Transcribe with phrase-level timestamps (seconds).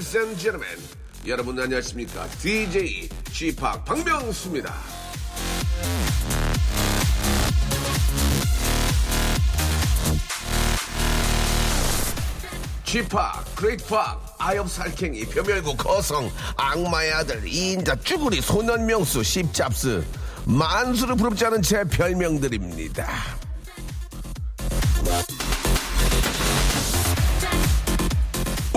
[0.00, 0.66] Ladies and gentlemen
[1.26, 2.26] 여러분 안녕하십니까?
[2.40, 4.74] DJ G Park 박명수입니다.
[12.84, 20.02] G Park Great Park 아엽 살쾡이 벼멸구 거성 악마의 아들 이인자 쭈구리 소년명수 십잡스.
[20.46, 23.06] 만수르 부럽지 않은 제 별명들입니다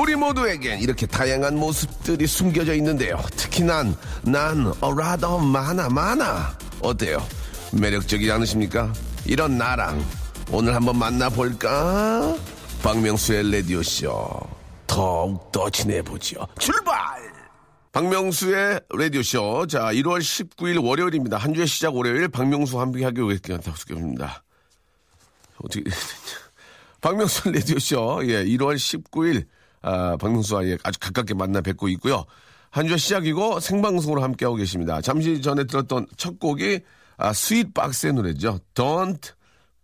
[0.03, 3.23] 우리 모두에겐 이렇게 다양한 모습들이 숨겨져 있는데요.
[3.37, 6.57] 특히 난, 난, 어라더 많아, 많아.
[6.81, 7.25] 어때요?
[7.71, 8.91] 매력적이지 않으십니까?
[9.25, 10.05] 이런 나랑
[10.51, 12.35] 오늘 한번 만나볼까?
[12.83, 14.41] 박명수의 라디오쇼.
[14.87, 16.49] 더욱더 친해보죠.
[16.59, 16.93] 출발!
[17.93, 19.67] 박명수의 라디오쇼.
[19.67, 21.37] 자, 1월 19일 월요일입니다.
[21.37, 24.43] 한 주의 시작 월요일 박명수 함께 하기 위해 다섯 개입니다.
[25.63, 25.81] 어떻게,
[26.99, 28.23] 박명수 라디오쇼.
[28.25, 29.45] 예, 1월 19일
[29.83, 32.25] 아, 박명수와 예, 아주 가깝게 만나 뵙고 있고요.
[32.71, 34.99] 한 주의 시작이고 생방송으로 함께하고 계십니다.
[35.01, 36.79] 잠시 전에 들었던 첫 곡이
[37.17, 38.59] 아, 스윗박스의 노래죠.
[38.73, 39.33] Don't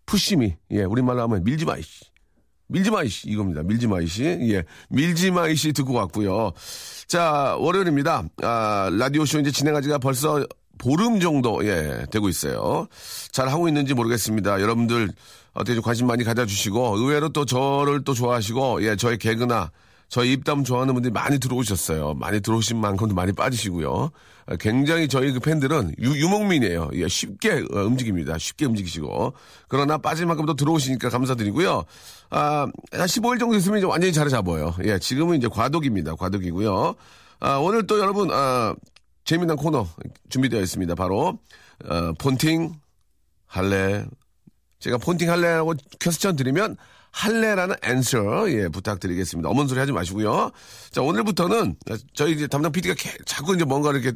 [0.08, 0.56] Push Me.
[0.72, 2.06] 예, 우리말로 하면 밀지 마 이씨.
[2.68, 3.30] 밀지 마 이씨.
[3.30, 3.62] 이겁니다.
[3.64, 4.24] 밀지 마 이씨.
[4.24, 6.54] 예, 밀지 마 이씨 듣고 왔고요.
[7.08, 8.24] 자, 월요일입니다.
[8.42, 10.46] 아, 라디오쇼 이제 진행한 지가 벌써
[10.80, 12.88] 보름 정도, 예, 되고 있어요.
[13.32, 14.62] 잘 하고 있는지 모르겠습니다.
[14.62, 15.10] 여러분들
[15.54, 19.72] 어떻게 좀 관심 많이 가져주시고, 의외로 또 저를 또 좋아하시고, 예, 저의 개그나
[20.10, 22.16] 저희 입담 좋아하는 분들이 많이 들어오셨어요.
[22.16, 24.10] 많이 들어오신 만큼도 많이 빠지시고요.
[24.48, 26.90] 아, 굉장히 저희 그 팬들은 유, 유목민이에요.
[26.96, 28.40] 예, 쉽게 어, 움직입니다.
[28.40, 29.34] 쉽게 움직이시고.
[29.68, 31.86] 그러나 빠질 만큼도 들어오시니까 감사드리고요.
[32.32, 34.74] 아, 한 15일 정도 있으면 이제 완전히 자리 잡아요.
[34.84, 36.16] 예, 지금은 이제 과독입니다.
[36.16, 36.96] 과독이고요.
[37.42, 38.74] 아, 오늘 또 여러분, 아,
[39.26, 39.88] 재미난 코너
[40.30, 40.96] 준비되어 있습니다.
[40.96, 41.38] 바로,
[41.86, 42.74] 어, 폰팅
[43.46, 44.06] 할래.
[44.80, 46.78] 제가 폰팅 할래라고 퀘스천 드리면
[47.12, 49.50] 할래라는 앤서 예 부탁드리겠습니다.
[49.50, 50.52] 어머니 소리 하지 마시고요.
[50.92, 51.76] 자 오늘부터는
[52.14, 54.14] 저희 이제 담당 PD가 자꾸 이제 뭔가 이렇게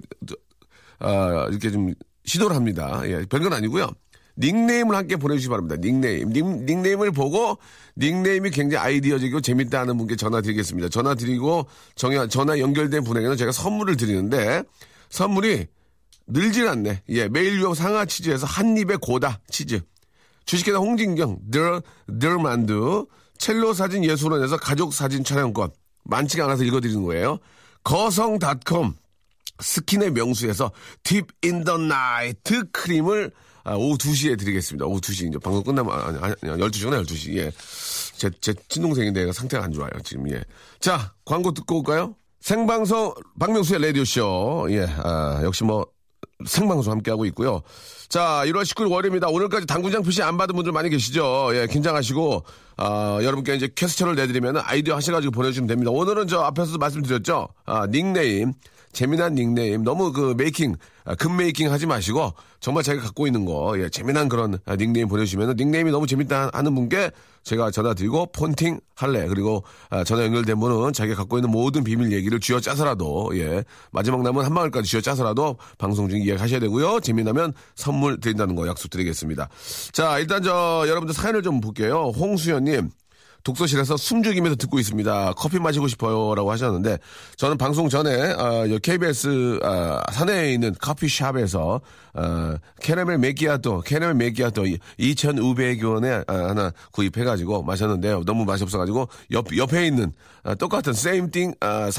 [1.00, 1.94] 아 이렇게 좀
[2.26, 3.02] 시도를 합니다.
[3.06, 3.90] 예 별건 아니고요.
[4.38, 5.76] 닉네임을 함께 보내주시기 바랍니다.
[5.80, 6.30] 닉네임.
[6.32, 7.58] 닉, 닉네임을 보고
[7.98, 10.90] 닉네임이 굉장히 아이디어적이고 재밌다 하는 분께 전화 드리겠습니다.
[10.90, 14.64] 전화 드리고 정야, 전화 연결된 분에게는 제가 선물을 드리는데
[15.10, 15.68] 선물이
[16.28, 17.04] 늘질 않네.
[17.10, 19.82] 예, 매일 유업 상하 치즈에서 한 입에 고다 치즈.
[20.46, 21.82] 주식회사 홍진경, 들,
[22.20, 25.72] 들만두, 첼로 사진 예술원에서 가족 사진 촬영권.
[26.06, 27.40] 많지가 않아서 읽어드리는 거예요.
[27.84, 28.96] 거성닷컴,
[29.60, 30.72] 스킨의 명수에서
[31.04, 33.32] Deep in the Night 크림을
[33.66, 34.86] 아, 오후 2시에 드리겠습니다.
[34.86, 35.30] 오후 2시.
[35.30, 37.38] 이제 방송 끝나면, 아니, 아니, 아니 12시구나, 12시.
[37.38, 37.50] 예.
[38.18, 40.44] 제, 제 친동생인데 상태가 안 좋아요, 지금, 예.
[40.82, 42.14] 자, 광고 듣고 올까요?
[42.42, 44.68] 생방송, 박명수의 라디오쇼.
[44.72, 45.86] 예, 아, 역시 뭐,
[46.46, 47.62] 생방송 함께하고 있고요.
[48.10, 49.28] 자, 1월 19일 월요일입니다.
[49.30, 51.50] 오늘까지 당구장 표시 안 받은 분들 많이 계시죠?
[51.54, 52.44] 예, 긴장하시고,
[52.78, 55.92] 아, 여러분께 이제 question을 내드리면 아이디어 하셔가지고 보내주시면 됩니다.
[55.92, 57.48] 오늘은 저 앞에서도 말씀드렸죠?
[57.66, 58.54] 아, 닉네임.
[58.94, 59.84] 재미난 닉네임.
[59.84, 64.30] 너무 그 making, 아, 금 making 하지 마시고, 정말 자기가 갖고 있는 거, 예, 재미난
[64.30, 67.12] 그런 아, 닉네임 보내주시면 닉네임이 너무 재밌다 하는 분께
[67.44, 69.28] 제가 전화 드리고 폰팅 할래.
[69.28, 74.22] 그리고 아, 전화 연결된 분은 자기가 갖고 있는 모든 비밀 얘기를 쥐어 짜서라도, 예, 마지막
[74.22, 77.02] 남은 한 방울까지 쥐어 짜서라도 방송 중에 이야기하셔야 되고요.
[77.02, 79.50] 재미나면 선물 드린다는 거 약속드리겠습니다.
[79.92, 82.14] 자, 일단 저 여러분들 사연을 좀 볼게요.
[82.16, 82.92] 홍수연님.
[83.44, 85.34] 독서실에서 숨죽이면서 듣고 있습니다.
[85.36, 86.98] 커피 마시고 싶어요라고 하셨는데
[87.36, 91.82] 저는 방송 전에 어, KBS 어, 산에 있는 커피숍에서
[92.14, 94.64] 어, 캐러멜 마키아토 캐러멜 마키아토
[95.00, 98.24] 2,500원에 어, 하나 구입해가지고 마셨는데요.
[98.26, 100.14] 너무 맛이 없어가지고 옆 옆에 있는
[100.44, 101.90] 어, 똑같은 same thing 어,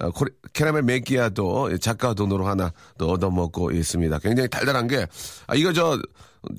[0.00, 4.18] 어, 코리, 캐러멜 마키아토 작가 돈으로 하나 또 얻어먹고 있습니다.
[4.18, 5.06] 굉장히 달달한 게
[5.46, 5.98] 아, 이거 저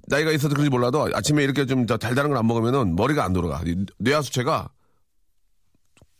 [0.08, 3.62] 나이가 있어도 그런지 몰라도 아침에 이렇게 좀더 달달한 걸 안 먹으면은 머리가 안 돌아가.
[4.00, 4.70] 뇌하수체가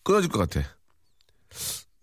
[0.04, 0.68] 끊어질 것 같아.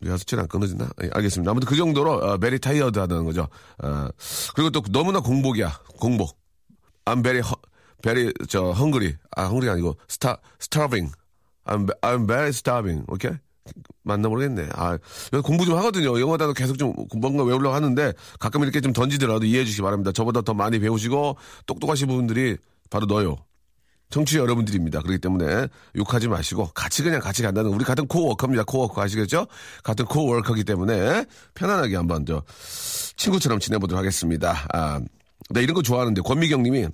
[0.01, 0.89] 뇌하수체는 안 끊어진다?
[1.03, 1.51] 예, 알겠습니다.
[1.51, 3.49] 아무튼 그 정도로 어, very tired 하다는 거죠.
[3.83, 4.09] 어,
[4.55, 5.79] 그리고 또 너무나 공복이야.
[6.01, 6.39] 공복.
[7.05, 7.43] I'm very,
[8.03, 9.17] very, 저, hungry.
[9.37, 11.13] 아, hungry가 아니고, star, starving.
[11.67, 13.05] I'm, I'm very starving.
[13.09, 13.33] 오케이?
[14.03, 14.69] 맞나 모르겠네.
[14.75, 14.99] 아,
[15.43, 16.21] 공부 좀 하거든요.
[16.21, 20.13] 영어 단어 계속 좀 뭔가 외우려고 하는데 가끔 이렇게 좀 던지더라도 이해해 주시기 바랍니다.
[20.13, 21.37] 저보다 더 많이 배우시고
[21.67, 22.57] 똑똑하신 분들이
[22.91, 23.37] 바로 너요.
[24.11, 25.01] 청취자 여러분들입니다.
[25.01, 28.65] 그렇기 때문에 욕하지 마시고 같이 그냥 같이 간다는 우리 같은 코워커입니다.
[28.65, 29.47] 코워커 아시겠죠?
[29.85, 31.25] 같은 코워커이기 때문에
[31.55, 32.43] 편안하게 한번 저
[33.17, 34.67] 친구처럼 지내보도록 하겠습니다.
[34.73, 35.01] 아,
[35.51, 36.89] 나 이런 거 좋아하는데 권미경 님이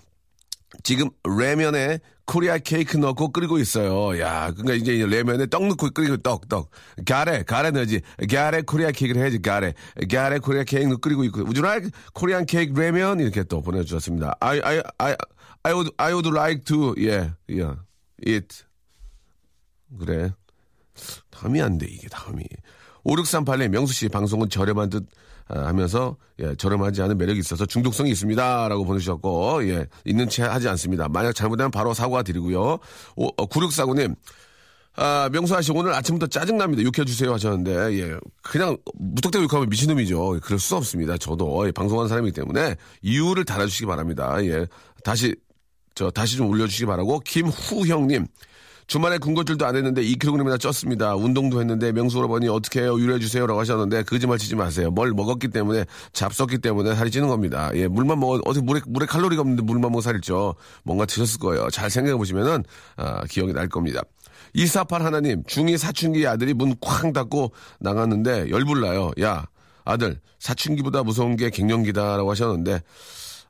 [0.83, 4.19] 지금 라면에 Korean cake 넣고 끓이고 있어요.
[4.21, 6.71] 야, 그러니까 이제 라면에 떡 넣고 끓이고 떡, 떡.
[7.07, 8.01] 가래, 가래 넣지.
[8.29, 9.75] 가래 Korean cake를 해야지, 가래.
[10.11, 11.41] 가래 Korean cake 끓이고 있고.
[11.41, 13.21] You like Korean cake 라면?
[13.21, 14.37] 이렇게 또 보내주셨습니다.
[14.41, 15.17] I, I, I,
[15.63, 17.79] I would, I would like to, yeah, yeah,
[18.27, 18.65] eat.
[19.99, 20.33] 그래.
[21.31, 22.45] 다음이 안 돼, 이게 다음이.
[23.05, 25.07] 5638님, 명수씨 방송은 저렴한 듯 아,
[25.49, 28.69] 하면서, 예, 저렴하지 않은 매력이 있어서 중독성이 있습니다.
[28.69, 31.09] 라고 보내주셨고, 예, 있는 채 하지 않습니다.
[31.09, 32.79] 만약 잘못되면 바로 사과 드리고요.
[33.17, 34.17] 오, 어, 9649님,
[34.99, 36.83] 아, 명수 아 씨 오늘 아침부터 짜증납니다.
[36.83, 38.17] 욕해주세요 하셨는데, 예.
[38.43, 40.41] 그냥 무턱대고 욕하면 미친놈이죠.
[40.43, 41.17] 그럴 수 없습니다.
[41.19, 44.37] 저도 예, 방송하는 사람이기 때문에 이유를 달아주시기 바랍니다.
[44.45, 44.67] 예.
[45.05, 45.35] 다시,
[45.95, 48.27] 저, 다시 좀 올려주시기 바라고, 김후형님.
[48.87, 51.21] 주말에 군것질도 안 했는데 2kg이나 쪘습니다.
[51.21, 52.99] 운동도 했는데 명수 오라버니 어떻게 해요?
[52.99, 53.47] 유래해주세요.
[53.47, 54.91] 라고 하셨는데 거짓말 치지 마세요.
[54.93, 57.71] 뭘 먹었기 때문에 잡섰기 때문에 살이 찌는 겁니다.
[57.75, 60.55] 예, 물만 먹어, 어떻게 물에, 물에 칼로리가 없는데 물만 먹어 살이 쪄.
[60.85, 61.69] 뭔가 드셨을 거예요.
[61.71, 62.63] 잘 생각해 보시면은,
[62.97, 64.03] 아, 기억이 날 겁니다.
[64.55, 69.11] 248 하나님, 중2 사춘기 아들이 문 쾅 닫고 나갔는데 열불 나요.
[69.21, 69.47] 야,
[69.85, 72.81] 아들, 사춘기보다 무서운 게 갱년기다라고 하셨는데,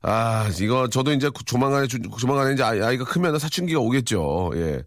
[0.08, 4.52] 아, 이거 저도 이제 조만간에 조만간에 이제 아이가 크면 사춘기가 오겠죠.
[4.54, 4.84] 예.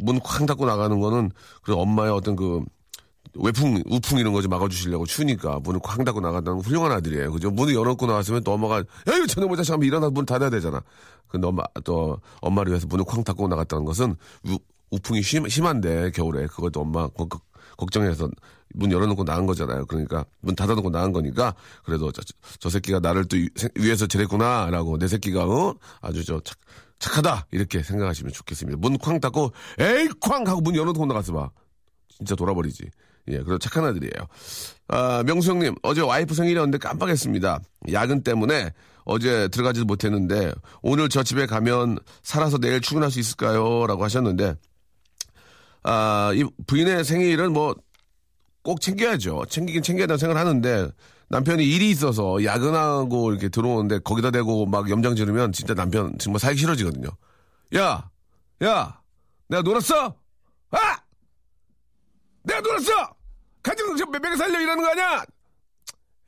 [0.00, 1.30] 문 쾅 닫고 나가는 거는
[1.62, 2.62] 그 엄마의 어떤 그
[3.34, 7.30] 외풍, 우풍 이런 거좀 막아주시려고 추니까 문을 쾅 닫고 나간다는 훌륭한 아들이에요.
[7.30, 7.50] 그죠?
[7.50, 10.82] 문을 열어놓고 나왔으면 또 엄마가, 야, 이거 저녁 보자, 잠깐 일어나서 문 닫아야 되잖아.
[11.28, 14.16] 근데 엄마, 또 엄마를 위해서 문을 쾅 닫고 나갔다는 것은
[14.46, 14.56] 우,
[14.90, 16.46] 우풍이 심, 심한데, 겨울에.
[16.46, 17.06] 그것도 엄마
[17.76, 18.30] 걱정해서
[18.74, 19.86] 문 열어놓고 나간 거잖아요.
[19.86, 21.54] 그러니까 문 닫아놓고 나간 거니까
[21.84, 22.22] 그래도 저,
[22.58, 23.36] 저 새끼가 나를 또
[23.74, 25.74] 위해서 저랬구나라고 내 새끼가 어?
[26.00, 26.58] 아주 저 착,
[26.98, 28.78] 착하다 이렇게 생각하시면 좋겠습니다.
[28.78, 31.50] 문 쾅 닫고 에이 쾅 하고 문 열어놓고 나갔어 봐.
[32.16, 32.84] 진짜 돌아버리지.
[33.28, 34.26] 예, 그래도 착한 아들이에요.
[34.88, 37.60] 아, 명수 형님, 어제 와이프 생일이었는데 깜빡했습니다.
[37.92, 38.72] 야근 때문에
[39.04, 43.86] 어제 들어가지도 못했는데 오늘 저 집에 가면 살아서 내일 출근할 수 있을까요?
[43.86, 44.54] 라고 하셨는데
[45.84, 47.74] 아, 이 부인의 생일은 뭐
[48.68, 49.46] 꼭 챙겨야죠.
[49.48, 50.90] 챙기긴 챙겨야 된다고 생각을 하는데
[51.30, 56.60] 남편이 일이 있어서 야근하고 이렇게 들어오는데 거기다 대고 막 염장 지르면 진짜 남편 정말 살기
[56.60, 57.08] 싫어지거든요.
[57.76, 58.10] 야!
[58.62, 59.00] 야!
[59.48, 60.14] 내가 놀았어?
[60.70, 60.98] 아!
[62.42, 62.92] 내가 놀았어!
[63.62, 65.24] 가지고 몇 명이 살려 이러는 거 아니야?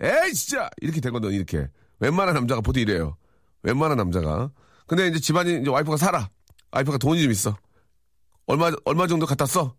[0.00, 0.70] 에이, 진짜!
[0.80, 1.68] 이렇게 되거든, 이렇게.
[1.98, 3.18] 웬만한 남자가 보통 이래요.
[3.64, 4.50] 웬만한 남자가.
[4.86, 6.30] 근데 이제 집안이 이제 와이프가 살아.
[6.70, 7.54] 와이프가 돈이 좀 있어.
[8.46, 9.76] 얼마, 얼마 정도 갖다 써?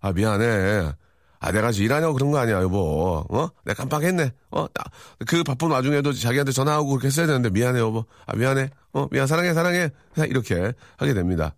[0.00, 0.92] 아, 미안해.
[1.40, 3.24] 아, 내가 지금 일하냐고 그런 거 아니야, 여보.
[3.30, 3.50] 어?
[3.64, 4.32] 내가 깜빡했네.
[4.50, 4.66] 어?
[5.26, 8.04] 그 바쁜 와중에도 자기한테 전화하고 그렇게 했어야 되는데, 미안해, 여보.
[8.26, 8.70] 아, 미안해.
[8.92, 9.06] 어?
[9.10, 9.90] 미안, 사랑해, 사랑해.
[10.16, 11.54] 이렇게 하게 됩니다.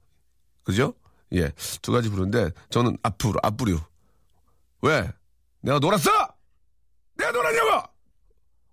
[0.64, 0.94] 그죠?
[1.32, 1.50] 예.
[1.80, 3.80] 두 가지 부른데, 저는 앞으로, 앞부류.
[4.82, 5.10] 왜?
[5.62, 6.10] 내가 놀았어?
[7.16, 7.88] 내가 놀았냐고!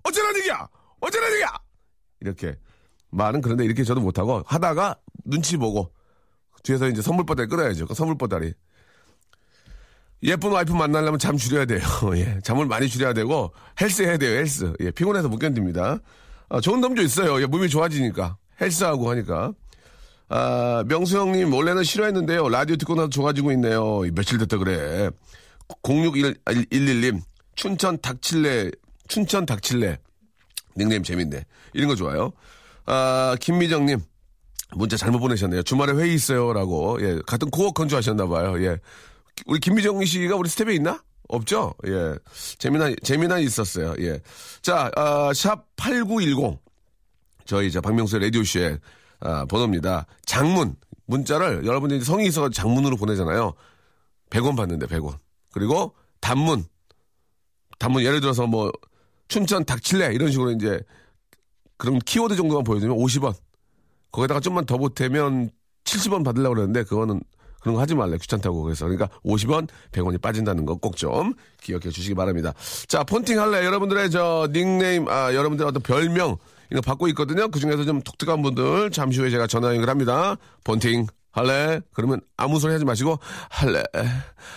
[0.04, 0.68] 어쩌라는 얘기야!
[1.00, 1.54] 어쩌라는 얘기야!
[2.22, 2.58] 이렇게.
[3.12, 5.94] 말은 그런데 이렇게 저도 못하고, 하다가 눈치 보고,
[6.64, 7.88] 뒤에서 이제 선물 보따리 끌어야죠.
[7.88, 8.54] 그 선물 보따리.
[10.24, 11.80] 예쁜 와이프 만나려면 잠 줄여야 돼요.
[12.16, 12.40] 예.
[12.44, 14.74] 잠을 많이 줄여야 되고, 헬스 해야 돼요, 헬스.
[14.80, 14.92] 예.
[14.92, 16.00] 피곤해서 못 견딥니다.
[16.50, 17.42] 아, 좋은 점도 있어요.
[17.42, 17.46] 예.
[17.46, 18.38] 몸이 좋아지니까.
[18.60, 19.54] 헬스하고 하니까.
[20.30, 22.50] 아, 명수 형님, 원래는 싫어했는데요.
[22.50, 24.02] 라디오 듣고 나서 좋아지고 있네요.
[24.14, 25.10] 며칠 됐다 그래.
[25.84, 27.22] 06111님,
[27.56, 28.72] 춘천 닭칠레,
[29.08, 29.98] 춘천 닭칠레.
[30.78, 31.46] 닉네임 재밌네.
[31.74, 32.32] 이런 거 좋아요.
[32.86, 34.00] 아, 김미정님,
[34.76, 35.64] 문자 잘못 보내셨네요.
[35.64, 37.00] 주말에 회의 있어요라고.
[37.02, 38.62] 예, 같은 코어 건조 하셨나 봐요.
[38.64, 38.78] 예.
[39.46, 41.02] 우리 김미정 씨가 우리 스텝에 있나?
[41.30, 41.74] 없죠?
[41.86, 42.16] 예.
[42.58, 43.94] 재미난, 재미난 있었어요.
[44.00, 44.20] 예.
[44.62, 46.60] 자, 아, 샵8910.
[47.46, 48.80] 저희 이제 박명수의 라디오쇼의
[49.20, 50.06] 아, 번호입니다.
[50.26, 50.76] 장문.
[51.06, 53.54] 문자를 여러분들이 성이 있어서 장문으로 보내잖아요.
[54.30, 55.18] 100원 받는데, 100원.
[55.54, 56.66] 그리고 단문.
[57.80, 58.72] 단문, 예를 들어서 뭐,
[59.28, 60.14] 춘천 닥칠래.
[60.14, 60.82] 이런 식으로 이제
[61.78, 63.36] 그런 키워드 정도만 보여주면 50원.
[64.12, 65.52] 거기다가 좀만 더 보태면
[65.84, 67.22] 70원 받으려고 그러는데 그거는
[67.68, 68.18] 그런 거 하지 말래.
[68.18, 68.86] 귀찮다고 그래서.
[68.86, 72.54] 그러니까 50원, 100원이 빠진다는 거 꼭 좀 기억해 주시기 바랍니다.
[72.88, 73.66] 자, 폰팅 할래.
[73.66, 76.38] 여러분들의 저 닉네임, 아, 여러분들의 어떤 별명,
[76.72, 77.50] 이거 받고 있거든요.
[77.50, 80.38] 그 중에서 좀 독특한 분들 잠시 후에 제가 전화 연결합니다.
[80.64, 81.82] 폰팅 할래?
[81.94, 83.20] 그러면 아무 소리 하지 마시고
[83.50, 83.84] 할래,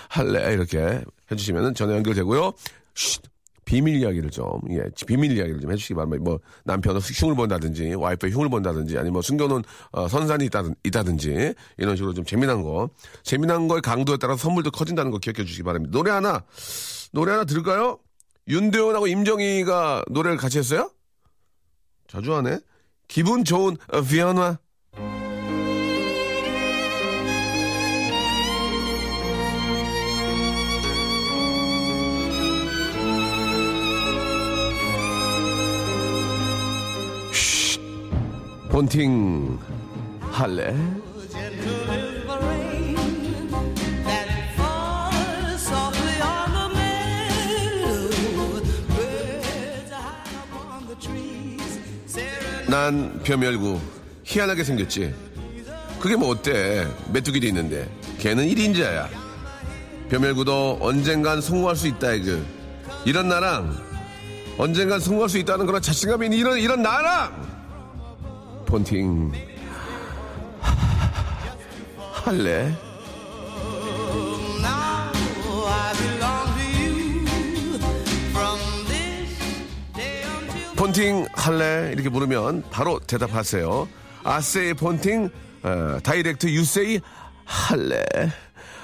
[0.09, 1.03] 할래 이렇게
[1.33, 2.53] 해주시면 전화 연결되고요.
[2.95, 3.23] 쉿,
[3.71, 6.25] 비밀 이야기를 좀, 예, 비밀 이야기를 좀 해주시기 바랍니다.
[6.25, 9.63] 뭐, 남편은 흉을 본다든지, 와이프의 흉을 본다든지, 아니면 뭐 숨겨놓은,
[9.93, 12.91] 어, 선산이 있다든, 있다든지, 이런 식으로 좀 재미난 거,
[13.23, 15.93] 재미난 거의 강도에 따라서 선물도 커진다는 거 기억해 주시기 바랍니다.
[15.97, 16.43] 노래 하나,
[17.13, 18.01] 노래 하나 들을까요?
[18.49, 20.91] 윤대원하고 임정희가 노래를 같이 했어요?
[22.09, 22.59] 자주 하네?
[23.07, 24.59] 기분 좋은, 어, 비언화.
[38.71, 39.59] 폰팅
[40.31, 40.73] 할래?
[52.69, 53.81] 난 벼멸구
[54.23, 55.13] 희한하게 생겼지.
[55.99, 56.87] 그게 뭐 어때?
[57.13, 57.91] 메뚜기도 있는데.
[58.19, 59.09] 걔는 1인자야.
[60.09, 62.47] 벼멸구도 언젠간 성공할 수 있다, 이그.
[63.05, 63.77] 이런 나랑
[64.59, 67.50] 언젠간 성공할 수 있다는 그런 자신감이 있는 이런, 이런 나랑
[68.71, 69.33] 폰팅
[71.99, 72.73] 할래?
[80.77, 81.91] 폰팅 할래?
[81.93, 83.89] 이렇게 물으면 바로 대답하세요.
[84.23, 85.29] 아세이 폰팅
[85.65, 87.01] 어, 다이렉트 유세이
[87.45, 88.05] 할래?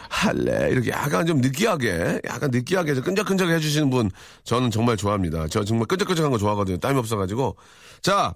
[0.08, 0.70] 할래?
[0.70, 4.10] 이렇게 약간 좀 느끼하게, 약간 느끼하게 좀 끈적끈적 해주시는 분
[4.42, 5.46] 저는 정말 좋아합니다.
[5.46, 6.78] 저 정말 끈적끈적한 거 좋아하거든요.
[6.78, 7.56] 땀이 없어가지고.
[8.02, 8.34] 자,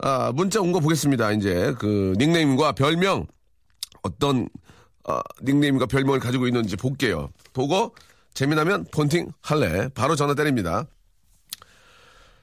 [0.00, 1.32] 아, 문자 온 거 보겠습니다.
[1.32, 3.26] 이제 그 닉네임과 별명
[4.02, 4.48] 어떤
[5.04, 7.30] 어, 닉네임과 별명을 가지고 있는지 볼게요.
[7.52, 7.94] 보고
[8.34, 9.88] 재미나면 폰팅 할래?
[9.94, 10.84] 바로 전화 때립니다.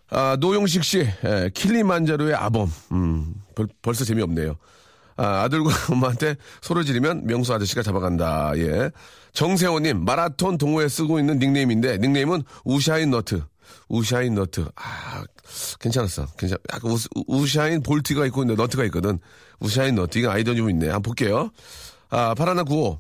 [0.10, 2.72] 아, 노용식 씨, 예, 킬리만자로의 아범.
[2.92, 4.56] 음, 벌, 벌써 재미없네요.
[5.18, 8.52] 아, 아들과 엄마한테 소리 지르면 명수 아저씨가 잡아간다.
[8.58, 8.92] 예.
[9.34, 13.44] 정세호님, 마라톤 동호회 쓰고 있는 닉네임인데, 닉네임은 우사인 너트.
[13.88, 14.66] 우사인 너트.
[14.76, 15.24] 아,
[15.80, 16.28] 괜찮았어.
[16.38, 19.20] 괜찮, 약간 우, 우사인 볼트가 있고, 너트가 있거든.
[19.60, 20.20] 우사인 너트.
[20.20, 20.88] 이거 아이디어 좀 있네.
[20.88, 21.52] 한번 볼게요.
[22.10, 23.00] 아, 파라나 구호.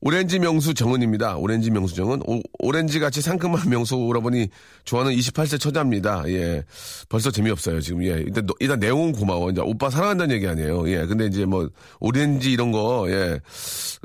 [0.00, 1.36] 오렌지 명수 정은입니다.
[1.36, 2.20] 오렌지 명수 정은.
[2.26, 4.48] 오, 렌지 같이 상큼한 명수 오라버니
[4.84, 6.24] 좋아하는 28세 처자입니다.
[6.28, 6.62] 예.
[7.08, 8.04] 벌써 재미없어요, 지금.
[8.04, 8.10] 예.
[8.10, 9.50] 일단, 일단 내용은 고마워.
[9.50, 10.88] 이제 오빠 사랑한다는 얘기 아니에요.
[10.90, 11.06] 예.
[11.06, 13.40] 근데 이제 뭐, 오렌지 이런 거, 예.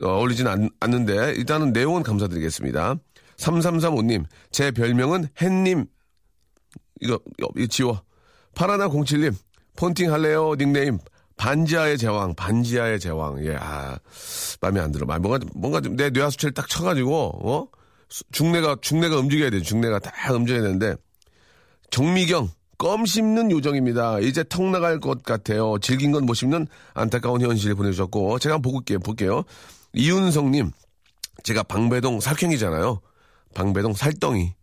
[0.01, 2.95] 어, 어울리진 않, 않는데, 일단은 내용은 감사드리겠습니다.
[3.41, 5.85] 3335님, 제 별명은 햇님.
[7.01, 7.19] 이거,
[7.57, 8.01] 이거 지워.
[8.55, 9.33] 파라나 07님,
[9.75, 10.53] 폰팅 할래요?
[10.57, 10.99] 닉네임.
[11.37, 13.43] 반지하의 제왕, 반지하의 제왕.
[13.45, 13.97] 예, 아,
[14.61, 15.05] 마음에 안 들어.
[15.07, 17.67] 뭔가, 뭔가 좀 내 뇌하수체를 딱 쳐가지고, 어?
[18.31, 19.61] 중내가, 중내가 움직여야 돼.
[19.61, 20.95] 중내가 다 움직여야 되는데.
[21.89, 24.19] 정미경, 껌 씹는 요정입니다.
[24.19, 25.77] 이제 턱 나갈 것 같아요.
[25.79, 29.43] 즐긴 건 못 씹는 안타까운 현실 보내주셨고, 제가 한번 보고 볼게요.
[29.93, 30.71] 이윤성님,
[31.43, 33.01] 제가 방배동 살쾡이잖아요.
[33.53, 34.53] 방배동 살덩이.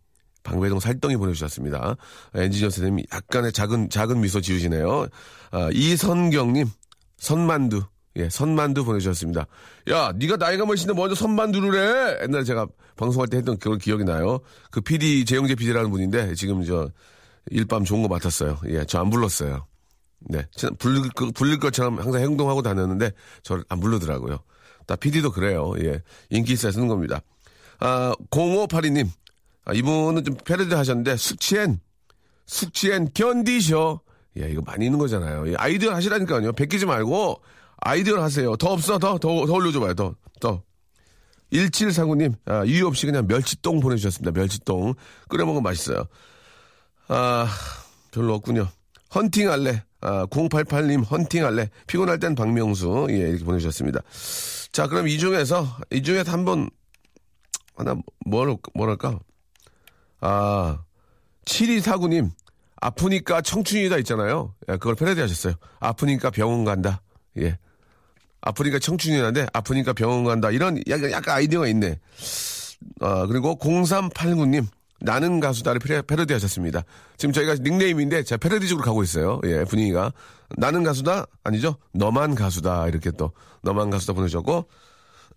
[0.43, 1.95] 방배동 살덩이 보내주셨습니다.
[2.33, 5.07] 엔지니어 선생님이 약간의 작은, 작은 미소 지으시네요.
[5.51, 6.67] 아, 이선경님,
[7.17, 7.83] 선만두.
[8.15, 9.45] 예, 선만두 보내주셨습니다.
[9.89, 12.23] 야, 네가 나이가 몇인데 먼저 선만두를 해?
[12.23, 14.39] 옛날에 제가 방송할 때 했던 그걸 기억이 나요.
[14.71, 16.89] 그 PD, 재영재 PD라는 분인데, 지금 저,
[17.51, 18.59] 일밤 좋은 거 맡았어요.
[18.69, 19.67] 예, 저 안 불렀어요.
[20.21, 20.45] 네.
[20.79, 21.03] 불릴,
[21.33, 23.11] 불릴 것처럼 항상 행동하고 다녔는데,
[23.43, 24.39] 저를 안 부르더라고요.
[24.87, 25.73] 다 PD도 그래요.
[25.79, 26.01] 예.
[26.29, 27.21] 인기 있어야 쓰는 겁니다.
[27.79, 29.07] 아, 0582님,
[29.65, 31.79] 아, 이분은 좀 패러디 하셨는데 숙취엔
[32.45, 34.01] 숙취엔 견디셔.
[34.39, 35.49] 예, 이거 많이 있는 거잖아요.
[35.49, 36.53] 예, 아이디어 하시라니까요.
[36.53, 37.41] 베끼지 말고
[37.77, 38.55] 아이디어 하세요.
[38.57, 39.93] 더 없어, 더, 더, 더 올려줘봐요.
[39.93, 40.63] 더, 더.
[41.51, 44.31] 1749님, 아, 이유 없이 그냥 멸치똥 보내주셨습니다.
[44.39, 44.93] 멸치똥.
[45.27, 46.05] 끓여 먹으면 맛있어요.
[47.07, 47.47] 아,
[48.11, 48.67] 별로 없군요.
[49.15, 49.83] 헌팅 할래.
[50.01, 51.69] 아, 088님, 헌팅 할래.
[51.87, 53.07] 피곤할 땐 박명수.
[53.09, 54.01] 예, 이렇게 보내주셨습니다.
[54.71, 56.69] 자, 그럼 이 중에서, 이 중에서 한 번,
[57.79, 57.95] 하나,
[58.25, 59.19] 뭘, 뭐랄까.
[60.19, 60.79] 아,
[61.45, 62.29] 7249님,
[62.81, 64.53] 아프니까 청춘이다 있잖아요.
[64.67, 65.53] 예, 그걸 패러디 하셨어요.
[65.79, 67.01] 아프니까 병원 간다.
[67.37, 67.57] 예.
[68.41, 70.51] 아프니까 청춘이라는데, 아프니까 병원 간다.
[70.51, 71.99] 이런 약간, 약간 아이디어가 있네.
[72.99, 74.67] 아, 그리고 0389님,
[74.99, 76.83] 나는 가수다를 패러디 하셨습니다.
[77.15, 79.39] 지금 저희가 닉네임인데, 제가 패러디적으로 가고 있어요.
[79.45, 80.11] 예, 분위기가.
[80.57, 81.27] 나는 가수다?
[81.45, 81.77] 아니죠?
[81.93, 82.89] 너만 가수다.
[82.89, 83.31] 이렇게 또,
[83.61, 84.67] 너만 가수다 보내주셨고,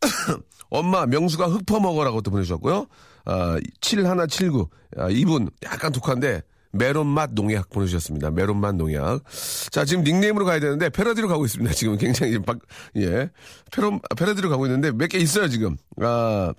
[0.70, 2.86] 엄마, 명수가 흙 퍼먹어라고 또 보내주셨고요.
[3.26, 4.68] 아, 7179.
[4.96, 6.42] 아, 이분 약간 독한데
[6.72, 8.30] 메론 맛 농약 보내주셨습니다.
[8.30, 9.22] 메론 맛 농약.
[9.70, 11.72] 자, 지금 닉네임으로 가야 되는데 패러디로 가고 있습니다.
[11.74, 12.58] 지금 굉장히 박,
[12.96, 13.30] 예.
[13.70, 15.76] 패러, 패러디로 가고 있는데 몇 개 있어요, 지금.
[16.00, 16.54] 아,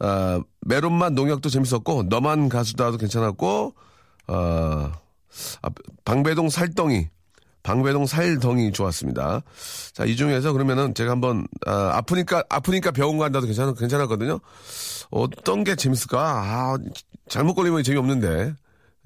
[0.00, 3.74] 아, 메론 맛 농약도 재밌었고, 너만 가수다도 괜찮았고,
[4.26, 4.92] 아,
[5.62, 5.70] 아
[6.04, 7.08] 방배동 살덩이.
[7.64, 9.42] 방배동 살덩이 좋았습니다.
[9.94, 14.38] 자, 이 중에서 그러면은 제가 한번, 아, 아프니까, 아프니까 병원 간다도 괜찮, 괜찮았거든요.
[15.10, 16.20] 어떤 게 재밌을까?
[16.20, 16.78] 아,
[17.26, 18.54] 잘못 걸리면 재미없는데.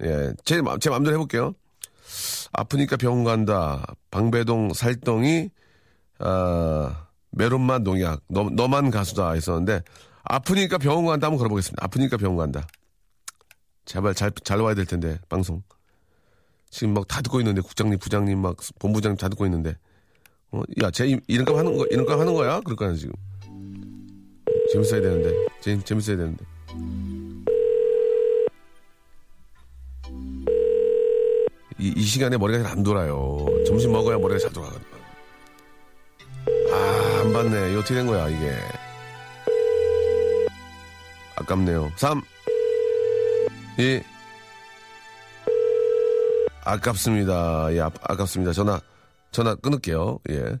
[0.03, 1.55] 예, 제, 제 마음대로 해볼게요.
[2.51, 3.85] 아프니까 병원 간다.
[4.11, 5.49] 방배동 살덩이,
[6.19, 8.23] 아, 메론맛 농약.
[8.27, 9.83] 너, 너만 가수다 했었는데,
[10.23, 11.81] 아프니까 병원 간다 한번 걸어보겠습니다.
[11.85, 12.67] 아프니까 병원 간다.
[13.85, 15.63] 제발 잘, 잘 와야 될 텐데, 방송.
[16.69, 19.75] 지금 막 다 듣고 있는데 국장님, 부장님, 막 본부장님 다 듣고 있는데
[20.51, 22.59] 어, 야, 제 이름값 하는 거 이름값 하는 거야?
[22.61, 23.13] 그럴 거야 지금.
[24.71, 26.45] 재밌어야 되는데, 재, 재밌어야 되는데.
[31.77, 33.45] 이, 이 시간에 머리가 잘 안 돌아요.
[33.65, 34.89] 점심 먹어야 머리가 잘 돌아가거든요.
[37.33, 37.71] 받네.
[37.71, 38.51] 이거 어떻게 된 거야, 이게.
[41.35, 41.91] 아깝네요.
[41.95, 42.21] 3,
[43.77, 44.01] 2,
[46.71, 47.73] 아깝습니다.
[47.73, 48.53] 예, 아, 아깝습니다.
[48.53, 48.79] 전화,
[49.31, 50.19] 전화 끊을게요.
[50.29, 50.59] 예.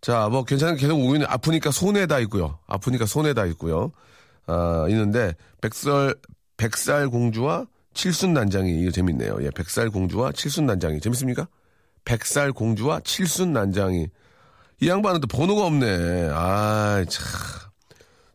[0.00, 2.58] 자, 뭐, 괜찮은 계속 있는, 아프니까 손에 다 있고요.
[2.66, 3.92] 아프니까 손에 다 있고요.
[4.46, 6.14] 아, 있는데, 백설,
[6.56, 9.38] 백살 공주와 칠순 난장이, 이거 재밌네요.
[9.42, 11.00] 예, 백살 공주와 칠순 난장이.
[11.00, 11.48] 재밌습니까?
[12.04, 14.08] 백살 공주와 칠순 난장이.
[14.80, 16.30] 이 양반은 또 번호가 없네.
[16.32, 17.24] 아, 참.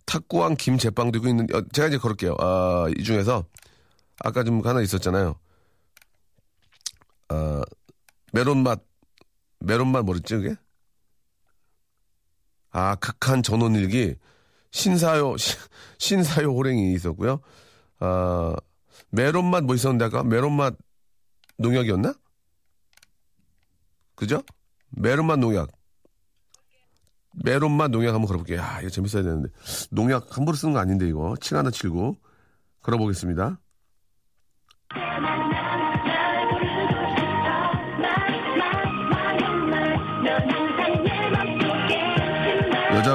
[0.05, 2.35] 탁구왕 김제빵도 있고 있는, 어, 제가 이제 걸을게요.
[2.39, 3.43] 아, 이 중에서,
[4.23, 5.35] 아까 좀 하나 있었잖아요.
[7.29, 7.61] 아,
[8.33, 8.83] 메론맛,
[9.59, 10.55] 메론맛 뭐랬지, 그게?
[12.71, 14.15] 아, 극한 전원일기,
[14.71, 15.57] 신사요, 신,
[15.97, 17.39] 신사요 호랭이 있었고요.
[17.99, 18.55] 아,
[19.09, 20.23] 메론맛 뭐 있었는데 아까?
[20.23, 20.77] 메론맛
[21.57, 22.13] 농약이었나?
[24.15, 24.43] 그죠?
[24.89, 25.71] 메론맛 농약.
[27.43, 28.59] 메론맛 농약 한번 걸어볼게요.
[28.59, 29.49] 야, 이거 재밌어야 되는데.
[29.91, 31.35] 농약 함부로 쓰는 거 아닌데, 이거.
[31.39, 32.15] 칠 하나 칠고.
[32.81, 33.59] 걸어보겠습니다.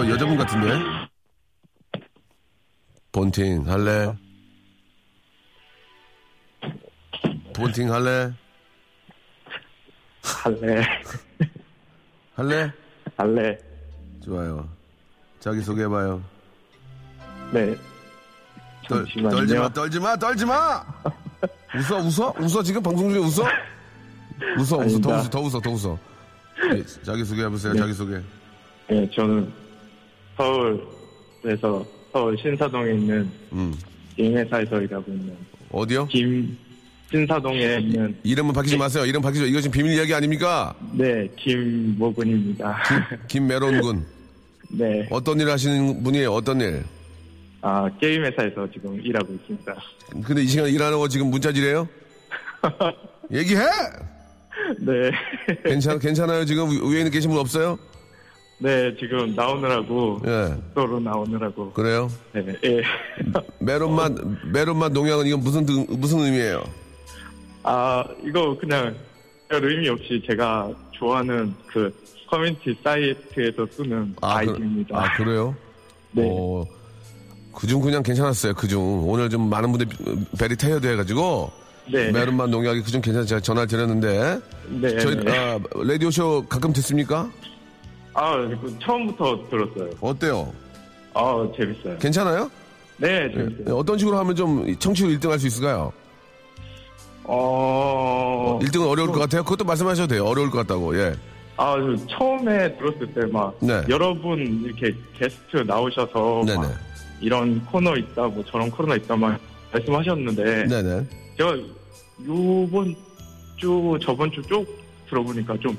[0.03, 0.81] 여자, 여자분 같은데?
[3.13, 4.17] 본팅 할래?
[7.55, 8.33] 본팅 할래?
[10.23, 10.83] 할래.
[12.35, 12.73] 할래?
[13.17, 13.59] 할래.
[14.25, 14.69] 좋아요.
[15.39, 16.23] 자기 소개해봐요.
[17.53, 17.77] 네.
[18.89, 19.05] 떨.
[19.05, 20.85] 떨지 마, 떨지 마, 떨지 마!
[21.77, 22.35] 웃어, 웃어?
[22.41, 22.63] 웃어?
[22.63, 23.43] 지금 방송 중에 웃어?
[24.59, 25.17] 웃어, 웃어, 더 아닙니다.
[25.17, 25.99] 웃어, 더 웃어, 더 웃어.
[26.75, 27.79] 예, 자기 소개해보세요, 네.
[27.79, 28.21] 자기 소개.
[28.89, 29.53] 네, 저는
[30.37, 33.75] 서울에서 서울 신사동에 있는 음.
[34.17, 35.35] 게임 회사에서 일하고 있는
[35.71, 36.07] 어디요?
[36.07, 36.57] 김
[37.11, 39.05] 신사동에 있는 이름은 밝히지 마세요.
[39.05, 39.47] 이름 밝히죠.
[39.47, 40.75] 이거 지금 비밀 이야기 아닙니까?
[40.93, 42.83] 네 김모근입니다.
[43.29, 44.05] 김메론군.
[44.75, 46.33] 네, 어떤 일 하시는 분이에요?
[46.33, 46.83] 어떤 일?
[47.61, 49.75] 아 게임 회사에서 지금 일하고 있습니다.
[50.25, 51.87] 근데 이 시간 일하는 거 지금 문자질이에요?
[53.31, 53.61] 얘기해!
[54.81, 55.11] 네,
[55.65, 56.45] 괜찮, 괜찮아요?
[56.45, 57.79] 지금 위에 있는 계신 분 없어요?
[58.63, 60.55] 네 지금 나오느라고 예.
[60.75, 62.09] 속도로 나오느라고 그래요?
[62.33, 62.83] 네, 예.
[63.59, 64.13] 메론맛,
[64.53, 66.63] 메론맛 농약은 이건 무슨, 등- 무슨 의미예요?
[67.65, 68.95] 아 이거 그냥
[69.49, 71.93] 별 의미 없이 제가 좋아하는 그
[72.31, 75.55] 커뮤니티 사이트에서 쓰는 그- 아, 이디입니다 아, 그래요?
[76.13, 76.23] 네.
[76.31, 76.65] 어,
[77.53, 78.55] 그중 그냥 괜찮았어요.
[78.55, 79.09] 그중.
[79.09, 79.91] 오늘 좀 많은 분들이
[80.39, 81.51] 벨이 태여돼 해가지고.
[81.91, 82.11] 네.
[82.13, 84.39] 메론맛 농약이 그중 괜찮아서 제가 전화를 드렸는데.
[84.69, 84.99] 네.
[84.99, 85.37] 저희, 네.
[85.37, 87.29] 아, 라디오 쇼 가끔 듣습니까?
[88.15, 89.91] 아, 그 처음부터 들었어요.
[90.01, 90.53] 어때요?
[91.15, 91.99] 아, 재밌어요.
[91.99, 92.51] 괜찮아요?
[92.99, 93.35] 네, 예.
[93.35, 93.77] 재밌어요.
[93.77, 95.93] 어떤 식으로 하면 좀 청취율 1등 할 수 있을까요?
[97.25, 99.43] 어, 1등은 어려울 것 같아요?
[99.45, 100.25] 그것도 말씀하셔도 돼요.
[100.25, 101.15] 어려울 것 같다고, 예.
[101.57, 103.83] 아, 저 처음에 들었을 때 막, 네.
[103.89, 106.43] 여러분 이렇게 게스트 나오셔서,
[107.21, 109.39] 이런 코너 있다, 뭐 저런 코너 있다, 막
[109.73, 111.07] 말씀하셨는데, 네네.
[111.39, 111.57] 제가
[112.27, 112.95] 요번
[113.57, 114.67] 주, 저번 주 쭉
[115.09, 115.77] 들어보니까 좀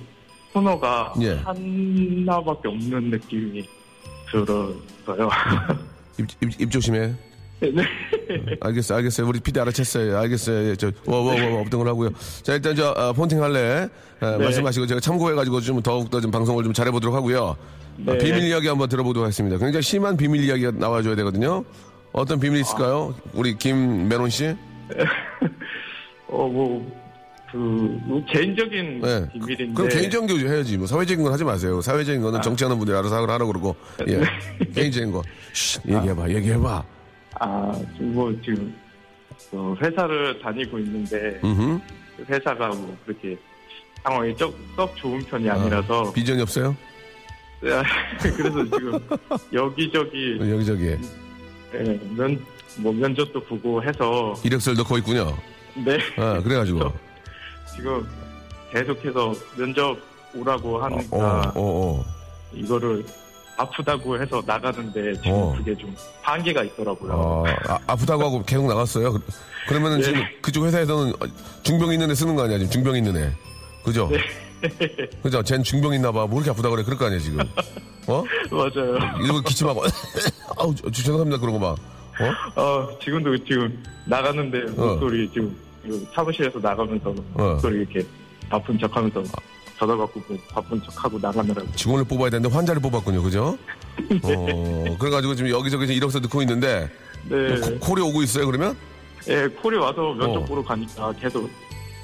[0.54, 1.40] 코너가 예.
[1.44, 3.68] 하나밖에 없는 느낌이
[4.32, 4.78] 들었어요.
[6.20, 7.14] 입, 입, 입 조심해.
[7.60, 7.84] 네.
[8.60, 9.28] 알겠어요, 알겠어요.
[9.28, 10.16] 우리 PD 알아챘어요.
[10.16, 10.70] 알겠어요.
[10.70, 12.10] 예, 저, 워, 워, 워, 없던 걸 하고요.
[12.42, 13.88] 자, 일단 저, 어, 폰팅 할래.
[14.22, 14.38] 어, 네.
[14.38, 17.56] 말씀하시고 제가 참고해가지고 좀 더욱더 좀 방송을 좀 잘해보도록 하고요.
[17.98, 18.12] 네.
[18.12, 19.58] 어, 비밀 이야기 한번 들어보도록 하겠습니다.
[19.58, 21.64] 굉장히 심한 비밀 이야기가 나와줘야 되거든요.
[22.12, 23.16] 어떤 비밀이 있을까요?
[23.34, 24.56] 우리 김메론 씨?
[26.28, 27.03] 어, 뭐,
[27.54, 27.58] 그,
[28.06, 29.30] 뭐 개인적인 네.
[29.32, 29.74] 비밀인데.
[29.76, 30.76] 그럼 개인적인 거 해야지.
[30.76, 31.80] 뭐 사회적인 건 하지 마세요.
[31.82, 33.76] 사회적인 거는 정치하는 분들이 알아서 하라고 그러고.
[34.08, 34.18] 예.
[34.18, 34.26] 네.
[34.74, 35.22] 개인적인 거.
[35.54, 36.84] 쉿, 얘기해봐, 얘기해봐.
[37.40, 38.76] 아, 뭐, 지금,
[39.52, 41.80] 어, 회사를 다니고 있는데, 음
[42.28, 43.38] 회사가 뭐, 그렇게
[44.04, 46.76] 상황이 썩, 썩 좋은 편이 아니라서, 비전이 없어요?
[47.62, 49.00] 그래서 지금,
[49.54, 50.98] 여기저기, 여기저기.
[51.76, 52.44] 예, 면,
[52.78, 55.38] 뭐, 면접도 보고 해서, 이력서를 넣고 있군요.
[55.86, 57.13] 네, 아, 그래가지고.
[57.76, 58.08] 지금
[58.72, 59.98] 계속해서 면접
[60.36, 62.06] 오라고 어, 하니까, 어, 어.
[62.54, 63.06] 이거를
[63.58, 65.56] 아프다고 해서 나가는데, 지금 어.
[65.58, 67.12] 그게 좀 한계가 있더라고요.
[67.14, 69.14] 어, 아, 아프다고 하고 계속 나갔어요.
[69.14, 69.22] 그-
[69.68, 70.04] 그러면은 네.
[70.04, 71.14] 지금 그쪽 회사에서는
[71.62, 73.32] 중병 있는 애 쓰는 거 아니야, 지금 중병 있는 애.
[73.84, 74.10] 그죠?
[74.12, 74.20] 네.
[75.22, 75.44] 그죠?
[75.44, 76.26] 쟨 중병 있나 봐.
[76.26, 76.84] 뭐 이렇게 아프다 그래.
[76.84, 77.40] 그럴 거 아니야, 지금.
[78.08, 78.24] 어?
[78.52, 78.98] 맞아요.
[79.24, 79.84] 이러고 기침하고,
[80.58, 81.38] 아우, 저- 죄송합니다.
[81.40, 81.78] 그러고 막.
[82.56, 82.62] 어?
[82.62, 84.86] 어, 지금도 지금 나가는데 어.
[84.86, 85.73] 목소리 지금 그
[86.14, 87.44] 사무실에서 나가면서 어.
[87.54, 88.06] 목소리 이렇게
[88.50, 89.24] 바쁜 척 하면서
[89.78, 91.72] 전화받고 뭐 바쁜 척 하고 나가느라고.
[91.76, 93.22] 직원을 뽑아야 되는데 환자를 뽑았군요.
[93.24, 93.58] 그죠?
[94.24, 96.90] 어, 그래가지고 지금 여기저기 지금 이력서 넣고 있는데,
[97.30, 97.60] 네.
[97.80, 98.78] 코, 콜이 오고 있어요, 그러면?
[99.28, 100.46] 예, 콜이 와서 면접 어.
[100.46, 101.50] 보러 가니까 계속,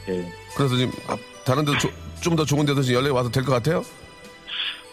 [0.07, 0.31] 예.
[0.55, 1.15] 그래서 지금, 아,
[1.45, 3.83] 다른 데좀더 좋은 데서 연락이 와서 될 것 같아요?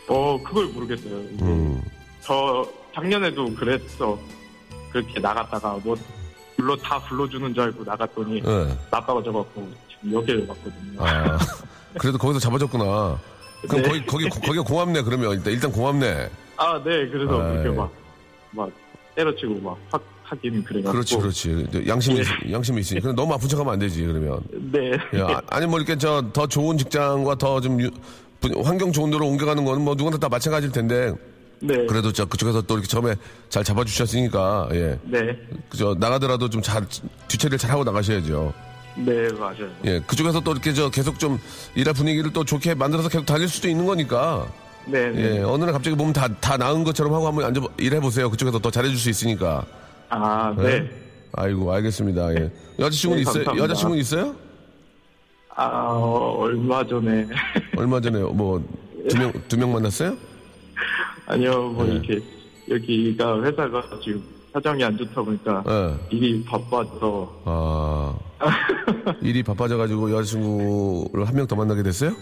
[0.09, 1.13] 어 그걸 모르겠어요.
[1.43, 1.83] 음.
[2.21, 4.19] 저 작년에도 그랬어.
[4.93, 5.97] 그렇게 나갔다가 뭐
[6.57, 8.77] 불러 다 불러주는 줄 알고 나갔더니 예.
[8.91, 10.99] 나빠져갖고 지금 여기를 왔거든요.
[11.05, 11.39] 아,
[11.99, 13.19] 그래도 거기서 잡아줬구나.
[13.69, 13.89] 그럼 네.
[13.89, 15.33] 거기, 거기, 거기가 고맙네, 그러면.
[15.33, 16.31] 일단, 일단 고맙네.
[16.57, 17.09] 아, 네.
[17.09, 17.53] 그래서 아이.
[17.63, 17.93] 그렇게 막,
[18.53, 18.71] 막
[19.15, 20.93] 때려치고 막 확 하긴 그래갖고.
[20.93, 21.85] 그렇지, 그렇지.
[21.87, 23.01] 양심이, 있- 양심이 있으니.
[23.01, 24.41] 그럼 너무 아픈 척 하면 안 되지, 그러면.
[24.73, 24.93] 네.
[25.21, 27.79] 야, 아니, 뭐, 이렇게 저, 더 좋은 직장과 더 좀,
[28.65, 31.15] 환경 좋은 데로 옮겨가는 거는 뭐, 누구나 다 마찬가지일 텐데.
[31.61, 31.87] 네.
[31.87, 33.15] 그래도 저, 그쪽에서 또 이렇게 처음에
[33.49, 34.99] 잘 잡아주셨으니까, 예.
[35.05, 35.39] 네.
[35.71, 36.85] 그저, 나가더라도 좀 잘,
[37.29, 38.53] 뒤처리를 잘 하고 나가셔야죠.
[38.97, 39.69] 네, 맞아요.
[39.85, 40.01] 예.
[40.07, 41.39] 그쪽에서 또 이렇게 저, 계속 좀,
[41.75, 44.47] 일할 분위기를 또 좋게 만들어서 계속 달릴 수도 있는 거니까.
[44.87, 45.11] 네.
[45.11, 45.37] 네.
[45.39, 45.43] 예.
[45.43, 48.31] 어느 날 갑자기 보면 다, 다 나은 것처럼 하고 한번 앉아, 일해 보세요.
[48.31, 49.65] 그쪽에서 더 잘해줄 수 있으니까.
[50.11, 50.63] 아, 예?
[50.63, 50.91] 네.
[51.33, 52.35] 아이고, 알겠습니다.
[52.35, 52.51] 예.
[52.79, 53.57] 여자친구는 네, 있어요?
[53.57, 54.35] 여자친구는 있어요?
[55.55, 57.27] 아, 어, 얼마 전에.
[57.79, 58.63] 얼마 전에 뭐,
[59.09, 60.15] 두 명, 두 명 만났어요?
[61.27, 61.93] 아니요, 뭐, 네.
[61.95, 62.21] 이렇게,
[62.69, 66.17] 여기가 회사가 지금 사정이 안 좋다 보니까 예.
[66.17, 67.43] 일이 바빠서.
[67.45, 68.15] 아,
[69.23, 72.13] 일이 바빠져가지고 여자친구를 한 명 더 만나게 됐어요?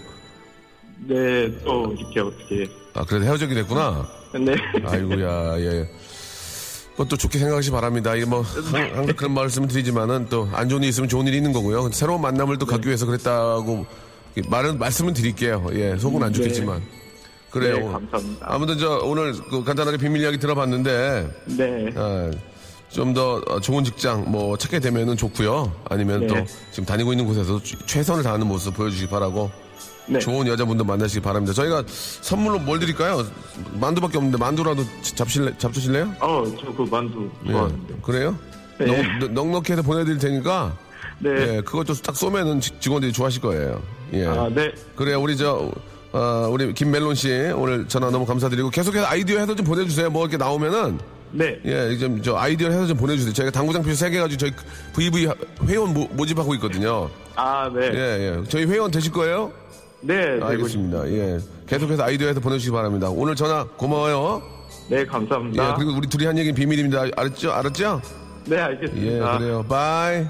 [1.07, 2.67] 네, 또 이렇게 어떻게.
[2.95, 4.07] 아, 그래도 헤어지게 됐구나.
[4.39, 4.55] 네.
[4.85, 5.89] 아이고야, 예.
[6.93, 8.15] 그것도 좋게 생각하시 기 바랍니다.
[8.15, 11.53] 이게 뭐, 항- 항상 그런 말씀을 드리지만은 또 안 좋은 일이 있으면 좋은 일이 있는
[11.53, 11.91] 거고요.
[11.91, 13.85] 새로운 만남을 또 갖기 위해서 그랬다고
[14.49, 15.67] 말은, 말씀은 드릴게요.
[15.73, 16.39] 예, 속은 안 네.
[16.39, 16.81] 좋겠지만.
[17.55, 17.77] 그래요.
[17.77, 18.47] 네, 감사합니다.
[18.51, 21.87] 아무튼 저 오늘 그 간단하게 비밀 이야기 들어봤는데, 네.
[22.91, 25.73] 좀더 좋은 직장 뭐 찾게 되면은 좋고요.
[25.89, 26.27] 아니면 네.
[26.27, 26.35] 또
[26.73, 29.51] 지금 다니고 있는 곳에서 최선을 다하는 모습 보여주시기 바라고
[30.07, 30.19] 네.
[30.19, 31.53] 좋은 여자분들 만나시기 바랍니다.
[31.55, 33.25] 저희가 선물로 뭘 드릴까요?
[33.75, 36.13] 만두밖에 없는데 만두라도 잡실래, 잡수실래요?
[36.21, 37.95] 어, 저 그 만두 좋아하는데.
[37.95, 38.01] 예.
[38.03, 38.37] 그래요?
[38.79, 39.19] 네.
[39.19, 40.77] 넉, 넉넉히 해서 보내드릴 테니까
[41.21, 41.31] 네.
[41.31, 43.81] 예, 그것도 딱 쏘면은 직- 직원들이 좋아하실 거예요.
[44.13, 44.27] 예.
[44.27, 44.73] 아, 네.
[44.97, 45.21] 그래요.
[45.23, 45.71] 우리 저
[46.15, 50.11] 어, 우리 김멜론 씨 오늘 전화 너무 감사드리고 계속해서 아이디어 해서 좀 보내주세요.
[50.11, 51.01] 뭐 이렇게 나오면은
[51.33, 51.59] 네.
[51.65, 53.33] 예, 좀, 저, 아이디어 해서 좀 보내주세요.
[53.33, 54.53] 저희가 당구장 표 3개 가지고 저희
[54.95, 55.29] VV
[55.67, 57.11] 회원 모, 모집하고 있거든요.
[57.35, 57.91] 아, 네.
[57.93, 57.99] 예,
[58.39, 58.45] 예.
[58.49, 59.51] 저희 회원 되실 거예요?
[60.03, 60.35] 네.
[60.35, 61.09] 되고 알겠습니다.
[61.11, 61.39] 예.
[61.67, 63.09] 계속해서 아이디어 해서 보내주시기 바랍니다.
[63.11, 64.41] 오늘 전화 고마워요.
[64.89, 65.71] 있- 네, 감사합니다.
[65.71, 67.07] 예, 그리고 우리 둘이 한 얘기는 비밀입니다.
[67.17, 67.51] 알았죠?
[67.51, 68.01] 알았죠?
[68.47, 69.39] 네, 예, 알겠습니다.
[69.39, 69.65] 그래요.
[69.69, 70.25] Bye.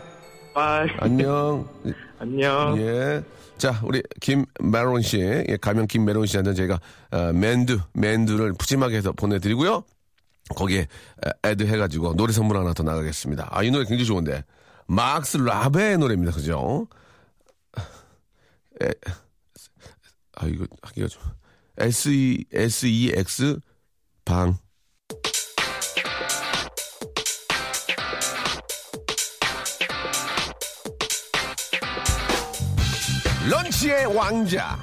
[0.54, 0.88] Bye.
[1.00, 1.68] 안녕.
[2.18, 2.74] 안녕.
[2.78, 3.22] 예.
[3.58, 6.80] 자, 우리 김메론 씨, 예, 가명 김메론 씨한테 저희가
[7.12, 9.84] 어, 맨두, 맨두를 푸짐하게 해서 보내드리고요.
[10.56, 13.48] 거기에 에, 애드 해가지고 노래 선물 하나 더 나가겠습니다.
[13.50, 14.44] 아, 이 노래 굉장히 좋은데.
[14.86, 16.32] 막스 라베의 노래입니다.
[16.32, 16.86] 그죠?
[18.82, 18.90] 에,
[20.34, 21.22] 아, 이거 하기가 좀.
[21.78, 23.60] S-E, S-E-X
[24.24, 24.58] 방.
[33.48, 34.78] 런치의 왕자.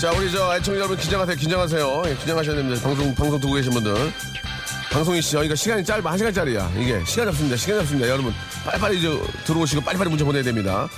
[0.00, 1.36] 자, 우리 저 애청자 여러분 긴장하세요.
[1.36, 2.02] 긴장하세요.
[2.06, 2.80] 예, 긴장하셔야 됩니다.
[2.82, 3.94] 방송, 방송 듣고 계신 분들.
[4.90, 6.10] 방송이 시- 저희가 시간이 짧아.
[6.10, 6.72] 한 시간짜리야.
[6.76, 7.56] 이게 시간이 없습니다.
[7.56, 8.08] 시간이 없습니다.
[8.08, 8.34] 여러분.
[8.64, 10.88] 빨리빨리 저 들어오시고 빨리빨리 문자 보내야 됩니다.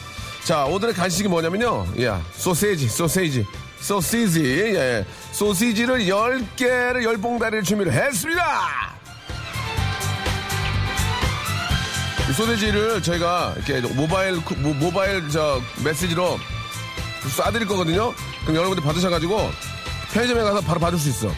[0.44, 1.86] 자, 오늘의 간식이 뭐냐면요.
[1.98, 3.46] 예, 소세지, 소세지.
[3.80, 4.42] 소시지,
[4.74, 5.04] 예.
[5.32, 8.93] 소시지를 10개를, 10봉다리를 준비를 했습니다!
[12.32, 16.38] 소세지를 저희가 이렇게 모바일, 쿠- 모- 모바일 저 메시지로
[17.36, 18.14] 쏴드릴 거거든요.
[18.42, 19.50] 그럼 여러분들 받으셔가지고
[20.12, 21.30] 편의점에 가서 바로 받을 수 있어.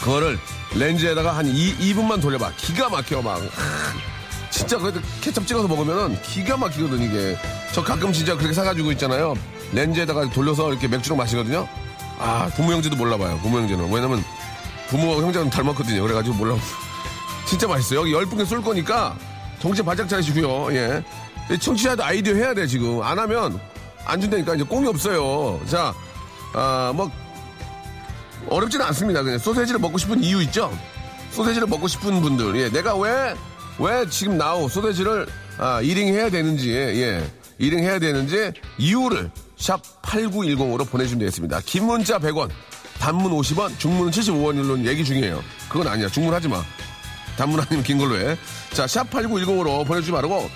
[0.00, 0.38] 그거를
[0.74, 2.52] 렌즈에다가 한 2, 분만 돌려봐.
[2.56, 3.36] 기가 막혀, 막.
[3.38, 7.36] 하, 진짜 그래도 케첩 찍어서 먹으면은 기가 막히거든, 이게.
[7.72, 9.34] 저 가끔 진짜 그렇게 사가지고 있잖아요.
[9.72, 11.68] 렌즈에다가 돌려서 이렇게 맥주랑 마시거든요.
[12.18, 13.92] 아, 부모 형제도 몰라봐요, 부모 형제는.
[13.92, 14.24] 왜냐면
[14.88, 16.02] 부모하고 형제는 닮았거든요.
[16.02, 16.56] 그래가지고 몰라.
[17.46, 18.00] 진짜 맛있어요.
[18.00, 19.14] 여기 열 분께 쏠 거니까
[19.62, 20.74] 정신 바짝 차리시고요.
[20.74, 21.04] 예.
[21.60, 23.00] 청취자도 아이디어 해야 돼, 지금.
[23.00, 23.60] 안 하면
[24.04, 25.60] 안 준다니까 이제 꽁이 없어요.
[25.66, 25.94] 자,
[26.52, 27.08] 아, 뭐,
[28.48, 29.22] 어렵지는 않습니다.
[29.22, 30.76] 그냥 소세지를 먹고 싶은 이유 있죠?
[31.30, 32.56] 소세지를 먹고 싶은 분들.
[32.56, 32.70] 예.
[32.70, 33.36] 내가 왜,
[33.78, 37.24] 왜 지금 나오 소세지를, 아, 1링 해야 되는지, 예.
[37.60, 41.60] 1링 해야 되는지 이유를 샵 8910으로 보내주시면 되겠습니다.
[41.64, 42.50] 긴 문자 100원,
[42.98, 45.40] 단문 50원, 중문은 75원으로 얘기 중이에요.
[45.68, 46.08] 그건 아니야.
[46.08, 46.60] 중문 하지 마.
[47.36, 48.36] 단문 아니면 긴 걸로 해.
[48.72, 50.50] 자, 샵8910으로 보내주지 말고,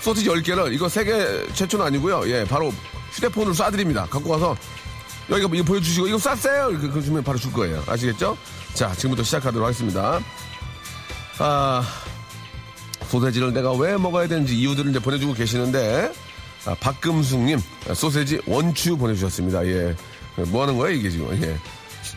[0.00, 2.28] 소시지 10개를, 이거 3개 최초는 아니고요.
[2.28, 2.72] 예, 바로
[3.12, 4.08] 휴대폰으로 쏴드립니다.
[4.08, 4.56] 갖고 가서,
[5.30, 6.70] 여기가 이거 보여주시고, 이거 쐈어요!
[6.70, 7.82] 이렇게 그러시면 바로 줄 거예요.
[7.86, 8.36] 아시겠죠?
[8.74, 10.20] 자, 지금부터 시작하도록 하겠습니다.
[11.38, 11.82] 아,
[13.08, 16.12] 소세지를 내가 왜 먹어야 되는지 이유들을 이제 보내주고 계시는데,
[16.66, 19.66] 아, 박금숙님, 아, 소세지 원추 보내주셨습니다.
[19.66, 19.94] 예.
[20.48, 21.56] 뭐 하는 거야, 이게 지금, 예.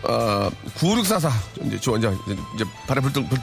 [0.04, 1.32] 아, 9644.
[1.66, 2.12] 이제, 저, 이제,
[2.56, 3.40] 이제, 발에 불등, 불,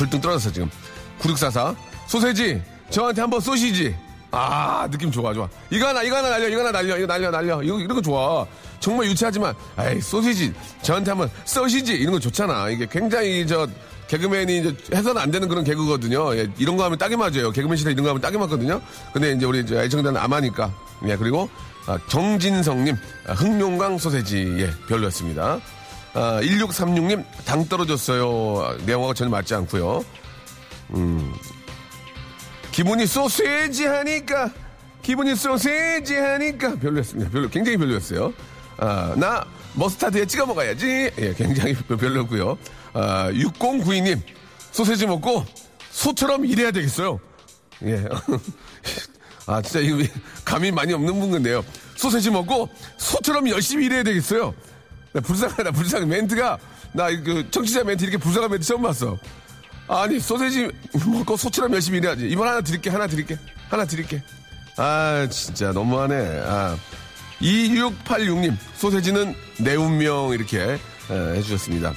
[0.00, 0.70] 불등 떨어졌어, 지금.
[1.18, 1.76] 9644.
[2.06, 3.94] 소세지, 저한테 한번 쏘시지.
[4.30, 5.46] 아, 느낌 좋아, 좋아.
[5.68, 7.62] 이거 하나, 이거 하나 날려, 이거 하나 날려, 이거 날려, 날려.
[7.62, 8.46] 이거, 이런 거 좋아.
[8.78, 10.54] 정말 유치하지만, 에이, 소시지.
[10.80, 11.92] 저한테 한번 써시지.
[11.92, 12.70] 이런 거 좋잖아.
[12.70, 13.68] 이게 굉장히 저,
[14.08, 16.34] 개그맨이 이제 해서는 안 되는 그런 개그거든요.
[16.36, 17.50] 예, 이런 거 하면 딱이 맞아요.
[17.52, 18.80] 개그맨 시대 이런 거 하면 딱이 맞거든요.
[19.12, 20.72] 근데 이제 우리 애청자는 암하니까.
[21.08, 21.50] 예, 그리고,
[21.86, 24.56] 아, 정진성님, 아, 흑룡강 소세지.
[24.60, 25.60] 예, 별로였습니다.
[26.12, 28.62] 아, 1636님, 당 떨어졌어요.
[28.64, 30.04] 아, 내용하고 전혀 맞지 않고요
[32.72, 34.50] 기분이 소세지 하니까
[35.02, 37.30] 기분이 소세지 하니까 별로였습니다.
[37.30, 38.32] 별로 굉장히 별로였어요.
[38.78, 39.44] 아, 나
[39.74, 41.10] 머스타드에 찍어 먹어야지.
[41.18, 42.58] 예, 굉장히 별로였고요.
[42.92, 44.20] 아, 6092님
[44.72, 45.44] 소세지 먹고
[45.90, 47.20] 소처럼 일해야 되겠어요.
[47.84, 48.04] 예.
[49.46, 50.04] 아, 진짜 이거
[50.44, 51.64] 감이 많이 없는 분 같네요.
[51.96, 52.68] 소세지 먹고
[52.98, 54.54] 소처럼 열심히 일해야 되겠어요.
[55.12, 56.06] 나 불쌍하다, 불쌍해.
[56.06, 56.58] 멘트가,
[56.92, 59.18] 나 그 청취자 멘트 이렇게 불쌍한 멘트 처음 봤어.
[59.88, 60.70] 아니, 소세지
[61.06, 62.28] 먹고 소처럼 열심히 일해야지.
[62.28, 63.36] 이번 하나 드릴게, 하나 드릴게.
[63.68, 64.22] 하나 드릴게.
[64.76, 66.42] 아, 진짜 너무하네.
[66.46, 66.76] 아.
[67.40, 70.78] 2686님, 소세지는 내 운명, 이렇게 에,
[71.36, 71.92] 해주셨습니다.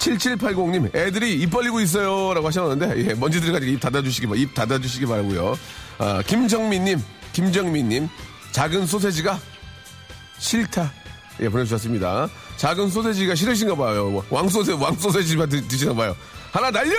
[0.00, 2.34] 7780님, 애들이 입 벌리고 있어요.
[2.34, 5.56] 라고 하셨는데, 예, 먼지 들어가지고 입 닫아주시기, 바- 입 닫아주시기 바라고요
[5.98, 8.08] 아, 김정민님, 김정민님,
[8.52, 9.38] 작은 소세지가
[10.38, 10.92] 싫다.
[11.40, 12.28] 예, 보내주셨습니다.
[12.56, 14.24] 작은 소세지가 싫으신가 봐요.
[14.30, 16.16] 왕소세, 왕소세지만 드, 드시나 봐요.
[16.52, 16.92] 하나 날려!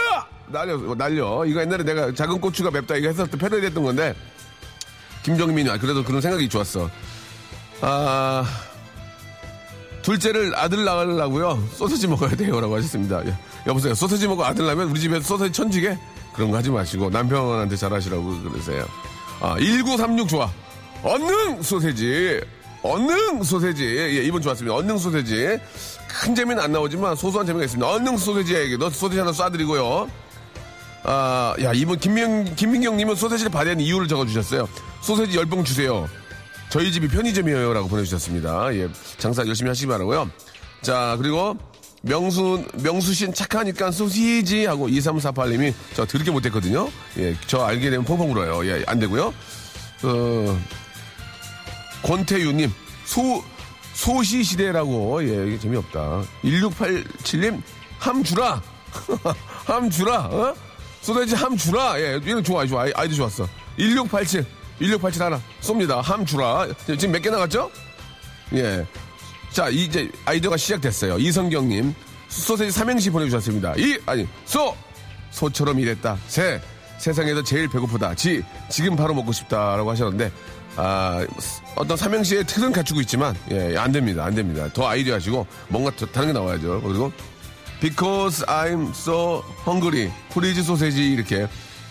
[0.50, 1.46] 날려, 날려.
[1.46, 4.14] 이거 옛날에 내가 작은 고추가 맵다 이거 했을 때 패러디 했던 건데,
[5.24, 6.90] 김정민이, 아, 그래도 그런 생각이 좋았어.
[7.82, 8.46] 아,
[10.04, 11.68] 둘째를 아들 낳으려고요.
[11.74, 12.62] 소세지 먹어야 돼요.
[12.62, 13.26] 라고 하셨습니다.
[13.26, 13.38] 예.
[13.66, 13.94] 여보세요.
[13.94, 15.98] 소세지 먹고 아들 낳으면 우리 집에 소세지 천지게?
[16.34, 18.86] 그런 거 하지 마시고 남편한테 잘하시라고 그러세요.
[19.42, 20.50] 아, 1936 좋아.
[21.04, 22.40] 언능 소세지.
[22.88, 23.84] 언능 소세지.
[23.84, 24.76] 예, 이번 좋았습니다.
[24.76, 25.60] 언능 소세지.
[26.08, 27.90] 큰 재미는 안 나오지만 소소한 재미가 있습니다.
[27.90, 30.10] 언능 소세지에게 너 소세지 하나 쏴드리고요.
[31.04, 34.68] 아, 야, 이번 김민, 김민경님은 소세지를 하는 이유를 적어주셨어요.
[35.02, 36.08] 소세지 10봉 주세요.
[36.70, 37.74] 저희 집이 편의점이에요.
[37.74, 38.74] 라고 보내주셨습니다.
[38.76, 40.30] 예, 장사 열심히 하시기 바라고요
[40.82, 41.58] 자, 그리고
[42.02, 46.90] 명수, 명수신 착하니까 소시지 하고 2348님이 저 들게 못했거든요.
[47.18, 48.66] 예, 저 알게 되면 펑펑 울어요.
[48.70, 49.34] 예, 안 되고요
[50.04, 50.62] 어,
[52.04, 52.72] 권태유님,
[53.06, 53.44] 소,
[53.94, 56.24] 소시 시대라고, 예, 이게 재미없다.
[56.44, 57.62] 1687님,
[58.00, 58.62] 함 주라!
[59.66, 60.56] 함 주라, 어?
[61.02, 62.00] 소세지 함 주라!
[62.00, 62.84] 예, 이거 좋아, 좋아.
[62.84, 63.48] 아이- 아이디 좋았어.
[63.78, 64.46] 1687,
[64.80, 66.02] 1687 하나 쏩니다.
[66.02, 66.68] 함 주라.
[66.86, 67.70] 지금 몇 개 나갔죠?
[68.54, 68.86] 예.
[69.52, 71.18] 자, 이제 아이디어가 시작됐어요.
[71.20, 71.94] 이성경님,
[72.30, 73.74] 소세지 삼행시 보내주셨습니다.
[73.78, 74.76] 이, 아니, 소!
[75.32, 76.18] 소처럼 일했다.
[76.28, 76.62] 새,
[77.00, 78.16] 세상에서 제일 배고프다.
[78.16, 80.32] 지, 지금 바로 먹고 싶다라고 하셨는데,
[80.78, 81.26] 아,
[81.76, 84.24] 어떤 삼행시의 틀은 갖추고 있지만, 예, 안 됩니다.
[84.24, 84.70] 안 됩니다.
[84.74, 86.82] 더 아이디어 하시고, 뭔가 더 다른 게 나와야죠.
[86.82, 87.12] 그리고,
[87.82, 90.12] because I'm so hungry.
[90.30, 91.48] please 소세지, 이렇게.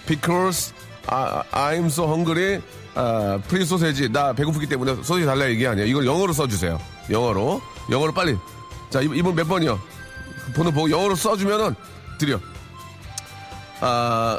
[0.07, 0.73] because
[1.07, 2.63] I, I'm so hungry.
[2.95, 4.09] 아, please 소세지.
[4.09, 5.87] 나 배고프기 때문에 소세지 달라 얘기 아니에요.
[5.87, 6.81] 이걸 영어로 써주세요.
[7.11, 7.61] 영어로.
[7.91, 8.37] 영어로 빨리.
[8.89, 9.81] 자, 이분 몇 번이요?
[10.55, 11.75] 번호 보고 영어로 써주면은,
[12.19, 12.39] 드려.
[13.81, 14.39] 아,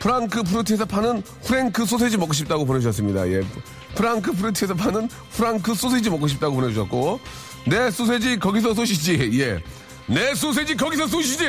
[0.00, 3.28] 프랑크 프루트에서 파는 프랭크 소세지 먹고 싶다고 보내주셨습니다.
[3.28, 3.42] 예.
[3.94, 7.20] 프랑크 프루트에서 파는 프랑크 소세지 먹고 싶다고 보내주셨고,
[7.66, 9.30] 내 소세지 거기서 소시지.
[9.40, 9.62] 예.
[10.06, 11.44] 내 소세지 거기서 소시지.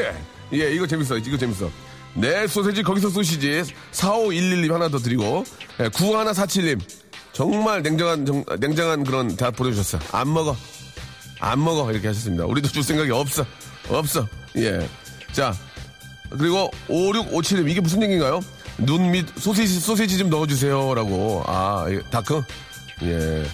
[0.53, 1.17] 예, 이거 재밌어.
[1.17, 1.71] 이거 재밌어.
[2.13, 3.63] 내 소세지 거기서 소시지.
[3.93, 5.45] 4511님 하나 더 드리고,
[5.79, 6.79] 예, 9147님.
[7.31, 10.01] 정말 냉정한, 정- 냉정한 그런 다 보내주셨어요.
[10.11, 10.55] 안 먹어.
[11.39, 11.89] 안 먹어.
[11.89, 12.45] 이렇게 하셨습니다.
[12.45, 13.45] 우리도 줄 생각이 없어.
[13.87, 14.27] 없어.
[14.57, 14.87] 예.
[15.31, 15.55] 자,
[16.37, 18.39] 그리고 5657님 이게 무슨 얘기인가요?
[18.77, 22.41] 눈 밑 소시지 소시지 좀 넣어주세요라고 아 예, 다크
[23.03, 23.45] 예.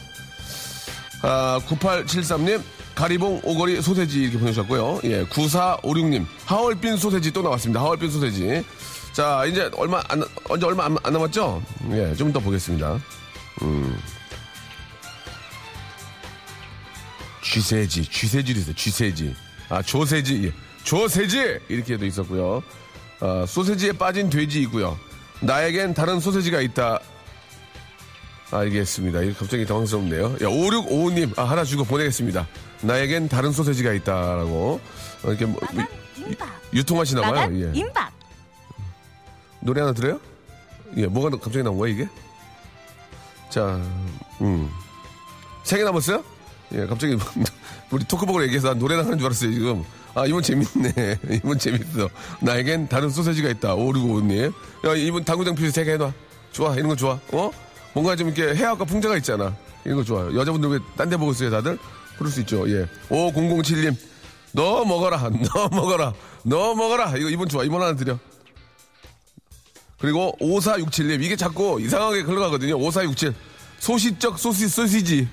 [1.24, 2.62] 아 9873님
[2.96, 5.02] 가리봉 오거리 소세지 이렇게 보내주셨고요.
[5.04, 7.82] 예 9456님 하얼빈 소세지 또 나왔습니다.
[7.82, 8.64] 하얼빈 소세지
[9.14, 11.62] 자 이제 얼마 안 언제 얼마 안, 안 남았죠?
[11.92, 13.00] 예좀 더 보겠습니다.
[13.64, 13.98] 음.
[17.44, 18.76] 쥐세지 쥐세지도 있어요.
[18.76, 19.36] 쥐세지
[19.70, 20.67] 아 조세지 예.
[20.92, 22.64] 조세지 이렇게도 있었고요.
[23.20, 24.98] 어, 소세지에 빠진 돼지 있고요.
[25.42, 27.00] 나에겐 다른 소세지가 있다.
[28.52, 29.20] 알겠습니다.
[29.38, 30.24] 갑자기 당황스럽네요.
[30.36, 32.48] 야, 5655님, 아, 하나 주고 보내겠습니다.
[32.82, 34.80] 나에겐 다른 소세지가 있다라고.
[35.24, 36.62] 어, 이렇게 뭐, 나간 임박.
[36.74, 37.32] 유통하시나 봐요.
[37.34, 37.72] 나간 예.
[37.78, 38.10] 임박.
[39.60, 40.22] 노래 하나 들어요?
[40.96, 42.08] 예, 뭐가 나- 갑자기 나온 거야, 이게?
[43.50, 43.82] 자,
[44.40, 44.70] 음.
[45.66, 46.24] 세 개 남았어요?
[46.76, 47.18] 예, 갑자기
[47.92, 49.84] 우리 토크복으로 얘기해서 난 노래 나가는 줄 알았어요, 지금.
[50.18, 51.20] 아, 이분 재밌네.
[51.30, 52.10] 이분 재밌어.
[52.42, 53.76] 나에겐 다른 소세지가 있다.
[53.76, 54.52] 5655님.
[54.88, 56.12] 야, 이분 당구장 퓨즈 세개 해놔.
[56.52, 57.20] 좋아, 이런 거 좋아.
[57.34, 57.52] 어?
[57.94, 59.56] 뭔가 좀 이렇게 해학과 풍자가 있잖아.
[59.86, 60.36] 이런 거 좋아요.
[60.40, 61.78] 여자분들 왜 딴 데 보고 있어요, 다들?
[62.18, 62.88] 그럴 수 있죠, 예.
[63.10, 63.96] 5007님.
[64.54, 65.30] 너 먹어라.
[65.54, 66.14] 너 먹어라.
[66.44, 67.16] 너 먹어라.
[67.18, 67.64] 이거 이분 좋아.
[67.64, 68.18] 이분 하나 드려.
[70.00, 72.76] 그리고 5467님 이게 자꾸 이상하게 흘러가거든요.
[72.78, 73.36] 5467
[73.80, 75.28] 소시적 소시 소시지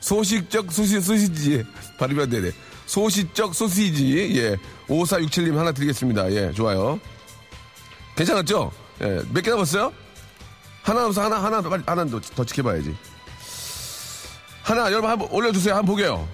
[0.00, 1.64] 소식적 소시 소시지
[1.98, 2.50] 발음이 안 되네.
[2.86, 4.56] 소시적 소시지 예
[4.88, 6.30] 5467님 하나 드리겠습니다.
[6.32, 6.98] 예 좋아요.
[8.16, 8.72] 괜찮았죠?
[9.02, 9.92] 예, 몇 개 남았어요?
[10.82, 12.94] 하나 남았어 하나 하나 빨리 하나 더, 더 지켜봐야지.
[14.62, 15.74] 하나 여러분 한번 올려주세요.
[15.74, 16.28] 한번 보게요.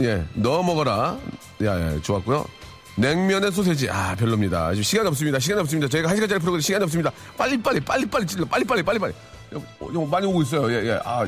[0.00, 1.18] 예, 넣어 먹어라.
[1.64, 2.46] 야, 야, 좋았고요.
[2.96, 3.88] 냉면에 소세지.
[3.90, 4.70] 아, 별로입니다.
[4.72, 5.38] 지금 시간이 없습니다.
[5.38, 5.88] 시간이 없습니다.
[5.88, 7.10] 저희가 한 시간짜리 프로그램 시간이 없습니다.
[7.36, 8.44] 빨리빨리, 빨리빨리 찔러.
[8.44, 9.14] 빨리빨리, 빨리빨리.
[9.54, 9.62] 요,
[9.94, 10.70] 요 많이 오고 있어요.
[10.72, 11.00] 예, 예.
[11.04, 11.24] 아,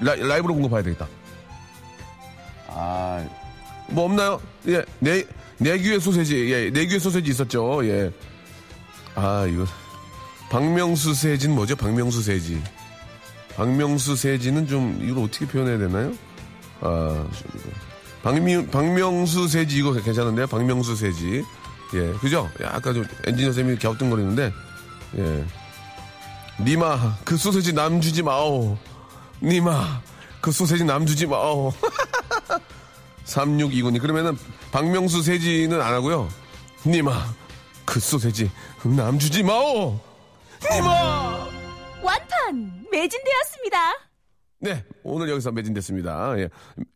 [0.00, 1.08] 라, 라이브로 공급봐야 되겠다.
[2.74, 3.24] 아,
[3.88, 4.40] 뭐 없나요?
[4.68, 5.24] 예, 내,
[5.58, 6.52] 내귀의 소세지.
[6.52, 7.86] 예, 내귀의 소세지 있었죠.
[7.86, 8.12] 예.
[9.14, 9.64] 아, 이거.
[10.50, 11.76] 박명수 세지는 뭐죠?
[11.76, 12.62] 박명수 세지.
[13.56, 16.12] 박명수 세지는 좀, 이걸 어떻게 표현해야 되나요?
[16.80, 17.26] 아,
[18.22, 20.46] 박명, 박명수 세지 이거 괜찮은데요?
[20.46, 21.44] 박명수 세지.
[21.94, 22.48] 예, 그죠?
[22.62, 24.52] 약간 좀 엔지니어 쌤이 갸우뚱거리는데,
[25.18, 25.44] 예.
[26.60, 28.76] 니마, 그 소세지 남 주지 마오.
[29.42, 30.00] 니마,
[30.40, 31.72] 그 소세지 남 주지 마오.
[33.24, 34.00] 3629님.
[34.00, 34.36] 그러면은
[34.70, 36.28] 박명수 세지는 안 하고요.
[36.86, 37.12] 니마,
[37.84, 38.50] 그 소세지
[38.96, 39.98] 남 주지 마오.
[40.72, 41.48] 니마!
[42.02, 43.78] 완판 매진되었습니다.
[44.60, 46.38] 네, 오늘 여기서 매진됐습니다.
[46.38, 46.48] 예.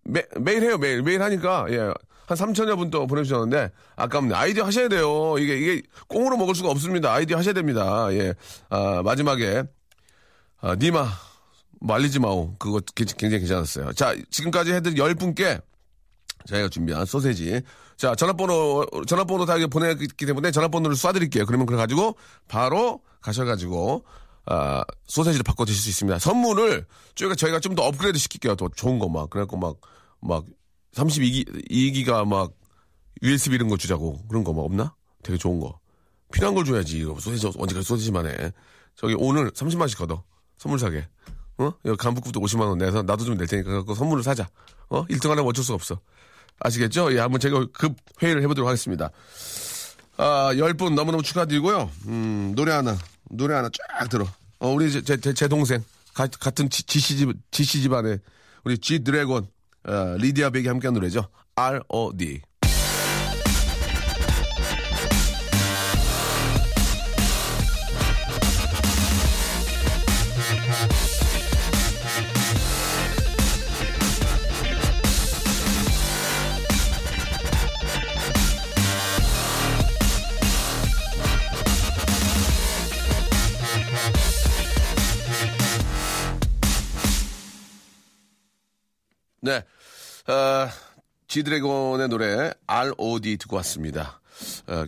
[0.05, 1.03] 매, 매일 해요, 매일.
[1.03, 1.79] 매일 하니까, 예.
[2.27, 4.35] 한 3천여 분 또 보내주셨는데, 아깝네.
[4.35, 5.37] 아이디어 하셔야 돼요.
[5.39, 7.13] 이게, 이게 꽁으로 먹을 수가 없습니다.
[7.13, 8.09] 아이디어 하셔야 됩니다.
[8.13, 8.35] 예.
[8.69, 9.65] 아, 마지막에,
[10.61, 11.09] 아, 니마,
[11.81, 12.55] 말리지 마오.
[12.59, 13.93] 그거 굉장히 괜찮았어요.
[13.93, 15.61] 자, 지금까지 해드린 10분께
[16.47, 17.61] 저희가 준비한 소세지.
[17.97, 21.47] 자, 전화번호, 전화번호 다 보내기 때문에 전화번호를 쏴드릴게요.
[21.47, 22.17] 그러면 그래 가지고
[22.49, 24.05] 바로 가셔가지고,
[24.47, 26.19] 아, 소세지를 바꿔 드실 수 있습니다.
[26.19, 28.55] 선물을 저희가, 저희가 좀 더 업그레이드 시킬게요.
[28.57, 29.29] 더 좋은 거 막.
[29.31, 29.77] 그래갖고 막,
[30.21, 30.45] 막,
[30.95, 32.53] 32기, 2기가 막,
[33.23, 34.27] USB 이런 거 주자고.
[34.29, 34.95] 그런 거 막 없나?
[35.23, 35.81] 되게 좋은 거.
[36.33, 37.03] 필요한 걸 줘야지.
[37.19, 38.53] 소세지, 언제까지 소세지만 해.
[38.95, 40.23] 저기 오늘 30만원씩 걷어.
[40.59, 41.09] 선물 사게.
[41.59, 41.73] 어?
[41.97, 44.49] 간북국도 50만원 내서 나도 좀 낼 테니까 그 선물을 사자.
[44.91, 45.05] 어?
[45.07, 45.99] 1등 하려면 어쩔 수 없어.
[46.61, 47.13] 아시겠죠?
[47.15, 49.11] 예, 한번 제가 급 회의를 해보도록 하겠습니다.
[50.17, 51.91] 아, 10분 너무너무 축하드리고요.
[52.07, 52.97] 음, 노래 하나,
[53.31, 54.27] 노래 하나 쫙 들어.
[54.59, 58.19] 어, 우리 제, 제, 제 동생, 가, 같은 지, 지씨 집, 지씨 집안에
[58.65, 59.47] 우리 G 드래곤,
[59.85, 61.29] 어, 리디아 백이 함께한 노래죠.
[61.57, 62.43] R.O.D.
[89.47, 89.63] 네.
[90.33, 90.69] 어,
[91.29, 93.37] 지드래곤의 노래 R.O.D.
[93.37, 94.21] 듣고 왔습니다.
[94.67, 94.85] 어,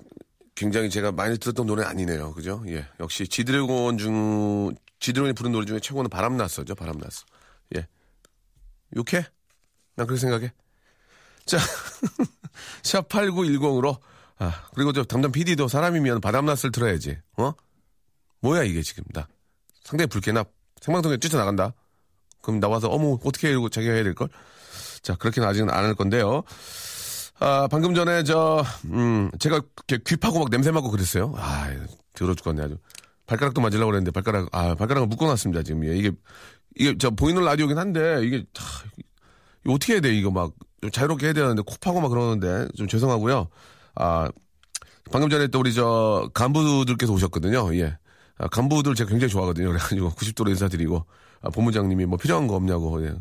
[0.56, 2.34] 굉장히 제가 많이 들었던 노래 아니네요.
[2.34, 2.64] 그죠?
[2.66, 2.84] 예.
[2.98, 6.74] 역시 지드래곤 중, 지드래곤이 부른 노래 중에 최고는 바람났어죠.
[6.74, 7.24] 바람났어.
[7.76, 7.86] 예.
[8.96, 9.24] 욕해?
[9.94, 10.52] 난 그렇게 생각해.
[11.46, 11.58] 자,
[12.82, 14.00] 샵 8910으로,
[14.38, 17.16] 아, 그리고 저 담당 PD도 사람이면 바람났을 들어야지.
[17.36, 17.52] 어?
[18.40, 19.28] 뭐야 이게 지금 나.
[19.84, 20.42] 상당히 불쾌나
[20.80, 21.74] 생방송에 뛰쳐나간다.
[22.48, 24.28] 그럼 나와서 어머 어떻게 해 이러고 자기가 해야 될 걸.
[25.02, 26.42] 자 그렇게는 아직은 안 할 건데요.
[27.40, 29.60] 아 방금 전에 저 음 제가
[30.06, 31.34] 귀 파고 막 냄새 맡고 그랬어요.
[31.36, 31.70] 아
[32.14, 32.78] 더러 죽겠네 아주.
[33.26, 36.10] 발가락도 맞으려고 그랬는데 발가락 아 발가락을 묶어놨습니다 지금 예, 이게
[36.76, 38.84] 이게 저 보이는 라디오긴 한데 이게 하,
[39.72, 40.52] 어떻게 해야 돼 이거 막
[40.92, 43.48] 자유롭게 해야 되는데 코 파고 막 그러는데 좀 죄송하고요.
[43.96, 44.28] 아
[45.12, 47.74] 방금 전에 또 우리 저 간부들께서 오셨거든요.
[47.76, 47.98] 예.
[48.38, 49.68] 아, 간부들 제가 굉장히 좋아하거든요.
[49.68, 51.04] 그래가지고 90도로 인사드리고
[51.42, 53.14] 아, 본부장님이 뭐 필요한 거 없냐고 예.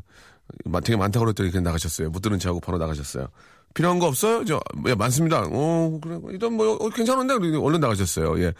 [0.84, 2.10] 되게 많다고 그랬더니 그냥 나가셨어요.
[2.10, 3.28] 못 들은 체하고 바로 나가셨어요.
[3.74, 4.44] 필요한 거 없어요?
[4.46, 5.44] 저, 예, 많습니다.
[5.46, 6.20] 어, 그래.
[6.30, 7.34] 일단 뭐, 어, 괜찮은데?
[7.58, 8.40] 얼른 나가셨어요.
[8.42, 8.54] 예.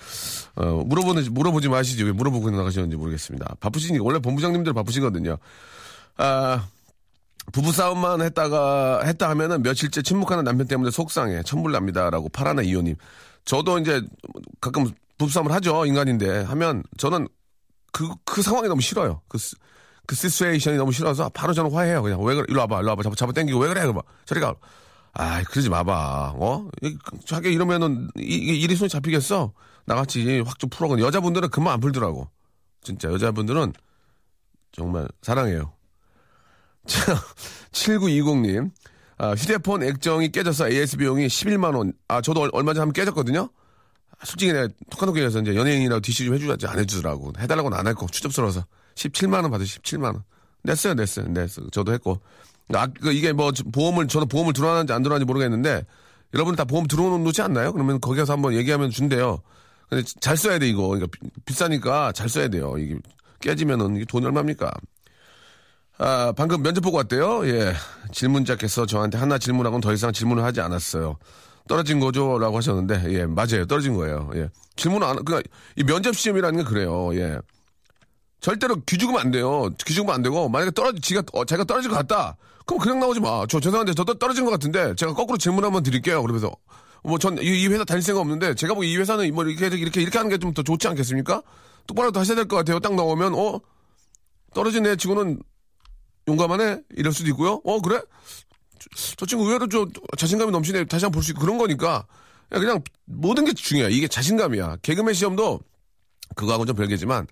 [0.56, 2.04] 어, 물어보는, 물어보지 마시지.
[2.04, 3.56] 왜 물어보고 나가셨는지 모르겠습니다.
[3.60, 5.38] 바쁘시니까, 원래 본부장님들 바쁘시거든요.
[6.18, 6.68] 아,
[7.52, 11.42] 부부싸움만 했다가, 했다 하면은 며칠째 침묵하는 남편 때문에 속상해.
[11.44, 12.10] 천불납니다.
[12.12, 12.96] 라고 파라나 이호님.
[13.46, 14.02] 저도 이제
[14.62, 15.86] 가끔 부부싸움을 하죠.
[15.86, 16.44] 인간인데.
[16.44, 17.28] 하면 저는
[17.92, 19.22] 그, 그 상황이 너무 싫어요.
[19.28, 19.38] 그,
[20.06, 22.02] 그 시츄에이션이 너무 싫어서 바로 저는 화해해요.
[22.02, 22.46] 그냥 왜 그래?
[22.50, 22.80] 일로 와봐.
[22.82, 23.04] 일로 와봐.
[23.04, 23.86] 잡아, 잡아 당기고 왜 그래?
[23.86, 24.02] 그봐.
[24.26, 24.56] 저리 가.
[25.14, 26.34] 아, 그러지 마봐.
[26.38, 26.68] 어?
[27.26, 29.52] 자기 이러면은 이게 일이 손이 잡히겠어?
[29.86, 31.00] 나같이 확 좀 풀어.
[31.00, 32.30] 여자분들은 금방 안 풀더라고.
[32.82, 33.74] 진짜 여자분들은
[34.72, 35.74] 정말 사랑해요.
[36.88, 37.16] 자,
[37.72, 38.72] 7920님.
[39.18, 41.94] 아, 휴대폰 액정이 깨져서 AS비용이 11만원.
[42.08, 43.50] 아, 저도 얼마 전에 한번 깨졌거든요?
[44.24, 47.34] 솔직히 내가 톡카톡에서 이제 연예인이라고 디시 좀 해주지 안 해주더라고.
[47.40, 48.66] 해달라고는 안 했고, 추접스러워서.
[48.96, 50.24] 17만원 받으 17만원.
[50.64, 51.70] 냈어요, 냈어요, 냈어요.
[51.70, 52.20] 저도 했고.
[52.74, 55.86] 아, 그 이게 뭐 보험을, 저도 보험을 들어왔는지 안 들어왔는지 모르겠는데,
[56.34, 57.72] 여러분 다 보험 들어오는 놓지 않나요?
[57.72, 59.42] 그러면 거기 가서 한번 얘기하면 준대요.
[59.90, 60.88] 근데 잘 써야 돼 이거.
[60.88, 62.78] 그러니까 비- 비싸니까 잘 써야 돼요.
[62.78, 62.98] 이게
[63.40, 64.70] 깨지면은 이게 돈이 얼마입니까?
[66.00, 67.48] 아, 방금 면접 보고 왔대요.
[67.48, 67.74] 예.
[68.12, 71.18] 질문자께서 저한테 하나 질문하고는 더 이상 질문을 하지 않았어요.
[71.68, 72.38] 떨어진 거죠?
[72.40, 73.66] 라고 하셨는데, 예, 맞아요.
[73.68, 74.30] 떨어진 거예요.
[74.36, 74.50] 예.
[74.76, 75.42] 질문 안, 그니까,
[75.76, 77.10] 이 면접 시험이라는 게 그래요.
[77.16, 77.38] 예.
[78.40, 79.70] 절대로 기죽으면 안 돼요.
[79.86, 82.38] 기죽으면 안 되고, 만약에 떨어지, 지가, 어, 자기가 떨어질 것 같다?
[82.66, 83.46] 그럼 그냥 나오지 마.
[83.50, 86.22] 저 죄송한데, 저 떨- 떨어진 것 같은데, 제가 거꾸로 질문 한번 드릴게요.
[86.22, 86.52] 그러면서,
[87.04, 90.18] 뭐, 전, 이, 이 회사 다닐 생각 없는데, 제가 뭐이 회사는 뭐 이렇게, 이렇게, 이렇게
[90.18, 91.42] 하는 게 좀 더 좋지 않겠습니까?
[91.88, 92.80] 똑바로 더 하셔야 될 것 같아요.
[92.80, 93.60] 딱 나오면, 어?
[94.54, 95.40] 떨어진 애 치고는
[96.28, 96.82] 용감하네?
[96.98, 97.62] 이럴 수도 있고요.
[97.64, 98.02] 어, 그래?
[98.96, 100.86] 저, 저 친구 의외로 좀 자신감이 넘치네.
[100.86, 102.06] 다시 한번 볼 수 있고 그런 거니까.
[102.50, 103.92] 그냥, 모든 게 중요해.
[103.92, 104.78] 이게 자신감이야.
[104.82, 105.60] 개그맨 시험도
[106.36, 107.28] 그거하고는 좀 별개지만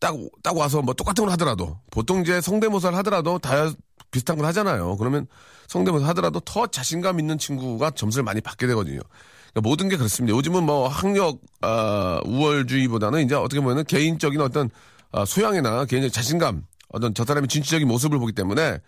[0.00, 3.70] 딱, 딱 와서 뭐 똑같은 걸 하더라도 보통 이제 성대모사를 하더라도 다
[4.10, 4.96] 비슷한 걸 하잖아요.
[4.96, 5.26] 그러면
[5.66, 9.00] 성대모사 하더라도 더 자신감 있는 친구가 점수를 많이 받게 되거든요.
[9.52, 10.36] 그러니까 모든 게 그렇습니다.
[10.36, 14.70] 요즘은 뭐 학력, 아, 우월주의보다는 이제 어떻게 보면 개인적인 어떤
[15.10, 18.80] 아, 소양이나 개인적 자신감, 어떤 저 사람의 진취적인 모습을 보기 때문에 예,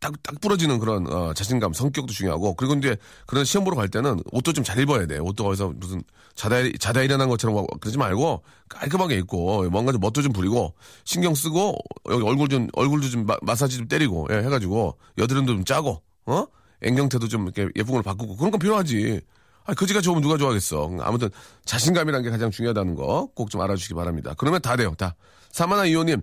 [0.00, 2.96] 딱, 딱 부러지는 그런, 어, 자신감, 성격도 중요하고, 그리고 이제
[3.26, 5.18] 그런 시험 보러 갈 때는 옷도 좀 잘 입어야 돼.
[5.18, 6.02] 옷도 어디서 무슨
[6.34, 11.34] 자다, 자다 일어난 것처럼 와- 그러지 말고 깔끔하게 입고, 뭔가 좀 멋도 좀 부리고, 신경
[11.34, 11.76] 쓰고,
[12.10, 16.46] 여기 얼굴 좀, 얼굴도 좀 마, 마사지 좀 때리고, 예, 해가지고, 여드름도 좀 짜고, 어?
[16.82, 19.20] 앵경태도 좀 이렇게 예쁜 걸 바꾸고, 그런 건 필요하지.
[19.64, 20.96] 아, 그지가 좋으면 누가 좋아하겠어.
[21.02, 21.30] 아무튼
[21.66, 24.34] 자신감이라는 게 가장 중요하다는 거 꼭 좀 알아주시기 바랍니다.
[24.36, 25.14] 그러면 다 돼요, 다.
[25.52, 26.20] 사마나 이호님,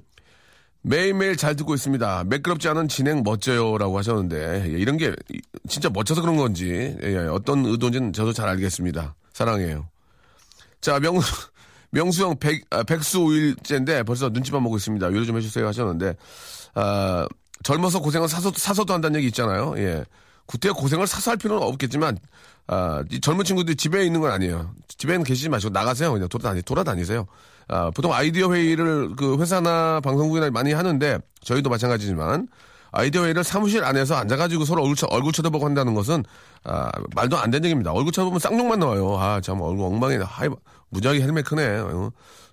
[0.81, 2.23] 매일매일 잘 듣고 있습니다.
[2.25, 7.17] 매끄럽지 않은 진행 멋져요라고 하셨는데 예, 이런 게 이- 진짜 멋져서 그런 건지 예, 예,
[7.27, 9.15] 어떤 의도인지는 저도 잘 알겠습니다.
[9.33, 9.87] 사랑해요.
[10.81, 11.27] 자 명수
[11.91, 15.07] 명수 형 백 아, 백수 5일째인데 벌써 눈치만 보고 있습니다.
[15.07, 16.15] 요리 좀 해주세요 하셨는데
[16.75, 17.27] 아,
[17.63, 19.73] 젊어서 고생을 사서 사서도 한다는 얘기 있잖아요.
[19.77, 20.05] 예.
[20.45, 22.17] 구태 고생을 사서 할 필요는 없겠지만
[22.67, 24.73] 아, 이 젊은 친구들이 집에 있는 건 아니에요.
[24.97, 26.13] 집에는 계시지 마시고 나가세요.
[26.13, 27.27] 그냥 돌아다니, 돌아다니세요.
[27.69, 32.47] 아, 보통 아이디어 회의를 그 회사나 방송국이나 많이 하는데 저희도 마찬가지지만
[32.91, 36.23] 아이디어 회의를 사무실 안에서 앉아가지고 서로 얼굴, 쳐, 얼굴 쳐다보고 한다는 것은
[36.63, 37.91] 아, 말도 안 되는 얘기입니다.
[37.91, 39.15] 얼굴 쳐다보면 쌍욕만 나와요.
[39.19, 40.23] 아, 참 얼굴 엉망이네.
[40.25, 40.49] 하이,
[40.89, 41.67] 무지하게 헬멧 크네.
[41.77, 42.11] 어.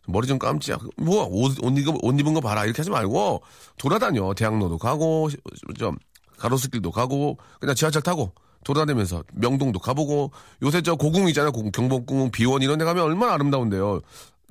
[0.09, 0.73] 머리 좀 감지.
[0.99, 2.65] 뭐, 옷, 옷, 입은, 옷 입은 거 봐라.
[2.65, 3.43] 이렇게 하지 말고
[3.79, 4.35] 돌아다녀.
[4.35, 5.37] 대학로도 가고, 시-
[5.79, 5.97] 좀
[6.39, 10.31] 가로수길도 가고, 그냥 지하철 타고 돌아다니면서 명동도 가보고
[10.63, 11.51] 요새 저 고궁 있잖아요.
[11.51, 14.01] 고궁, 경복궁, 비원 이런 데 가면 얼마나 아름다운데요.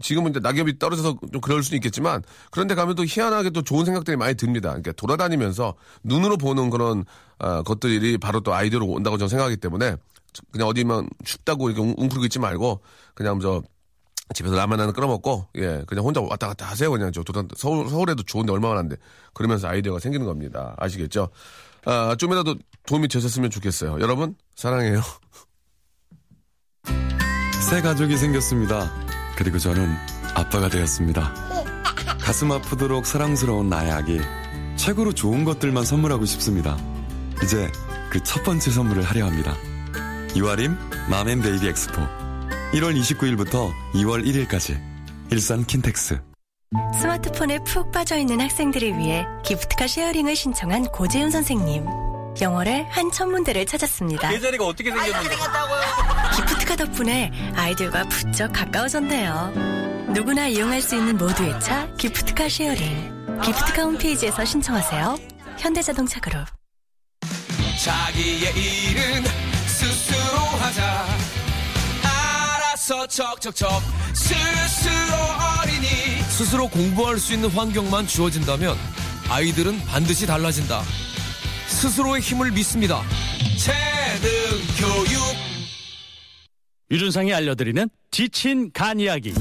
[0.02, 2.22] 지금은 이제 낙엽이 떨어져서 좀 그럴 수는 있겠지만
[2.52, 4.70] 그런 데 가면 또 희한하게 또 좋은 생각들이 많이 듭니다.
[4.70, 7.06] 그러니까 돌아다니면서 눈으로 보는 그런
[7.40, 9.96] 아, 것들이 바로 또 아이디어로 온다고 저는 생각하기 때문에
[10.52, 12.82] 그냥 어디만 춥다고 이렇게 웅- 웅크리고 있지 말고
[13.14, 13.62] 그냥 저
[14.34, 17.88] 집에서 라면 하나 끓여 먹고 예 그냥 혼자 왔다 갔다 하세요 그냥 저 도단 서울
[17.88, 18.96] 서울에도 좋은데 얼마나 많은데
[19.34, 21.30] 그러면서 아이디어가 생기는 겁니다 아시겠죠?
[21.86, 22.56] 아 좀이라도
[22.88, 25.02] 도움이 되셨으면 좋겠어요 여러분 사랑해요.
[27.70, 28.92] 새 가족이 생겼습니다.
[29.38, 29.94] 그리고 저는
[30.34, 31.34] 아빠가 되었습니다.
[32.20, 34.20] 가슴 아프도록 사랑스러운 나의 아기.
[34.76, 36.78] 최고로 좋은 것들만 선물하고 싶습니다.
[37.44, 37.70] 이제
[38.10, 39.54] 그 첫 번째 선물을 하려 합니다.
[40.36, 40.76] 유아림
[41.10, 42.02] 맘앤베이비 엑스포.
[42.74, 44.80] 1월 29일부터 2월 1일까지.
[45.32, 46.22] 일산 킨텍스.
[47.00, 51.86] 스마트폰에 푹 빠져있는 학생들을 위해 기프트카 쉐어링을 신청한 고재윤 선생님.
[52.42, 54.30] 영월에 한 천문대를 찾았습니다.
[54.30, 55.36] 계자리가 어떻게 생겼는데?
[56.36, 59.54] 기프트카 덕분에 아이들과 부쩍 가까워졌네요.
[60.14, 63.42] 누구나 이용할 수 있는 모두의 차 기프트카 쉐어링.
[63.42, 65.18] 기프트카 홈페이지에서 신청하세요.
[65.58, 66.46] 현대자동차 그룹.
[67.84, 69.24] 자기의 일은
[69.68, 71.06] 스스로 하자
[72.04, 73.70] 알아서 척척척
[74.14, 75.16] 스스로
[75.62, 78.78] 어린이 스스로 공부할 수 있는 환경만 주어진다면
[79.30, 80.82] 아이들은 반드시 달라진다
[81.76, 83.02] 스스로의 힘을 믿습니다
[83.58, 84.32] 재능
[84.78, 85.36] 교육
[86.92, 89.34] 유준상이 알려드리는 지친 간 이야기.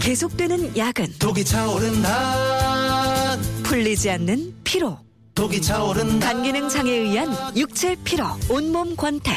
[0.00, 4.98] 계속되는 야근, 독이 차오른다 풀리지 않는 피로,
[5.34, 9.30] 독이 차오른다 간 기능 장애에 의한 육체 피로, 온몸 권태.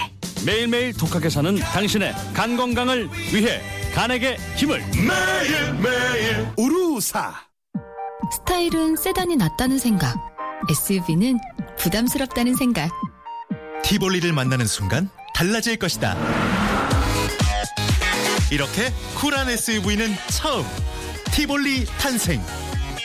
[0.45, 3.62] 매일매일 독하게 사는 당신의 간 건강을 위해
[3.93, 4.80] 간에게 힘을.
[4.80, 7.36] 매일매일 우루사
[8.32, 10.38] 스타일은 세단이 낫다는 생각.
[10.70, 11.39] SUV는
[11.78, 12.91] 부담스럽다는 생각.
[13.84, 16.16] 티볼리를 만나는 순간 달라질 것이다.
[18.51, 20.66] 이렇게 쿨한 SUV는 처음
[21.32, 22.41] 티볼리 탄생.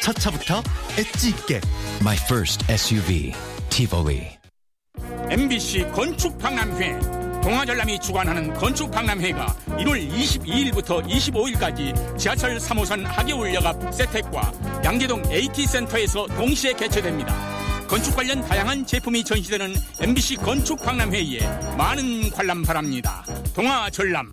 [0.03, 0.63] 첫 차부터
[0.99, 1.61] 엣지 있게.
[2.01, 3.33] My first SUV,
[3.71, 4.39] Tivoli.
[5.31, 14.51] MBC 건축박람회 동아전람이 주관하는 건축박람회가 1월 22일부터 25일까지 지하철 3호선 하계울역 앞 세택과
[14.83, 17.37] 양재동 AT센터에서 동시에 개최됩니다.
[17.87, 21.41] 건축 관련 다양한 제품이 전시되는 MBC 건축박람회에
[21.77, 23.23] 많은 관람 바랍니다.
[23.55, 24.33] 동아전람.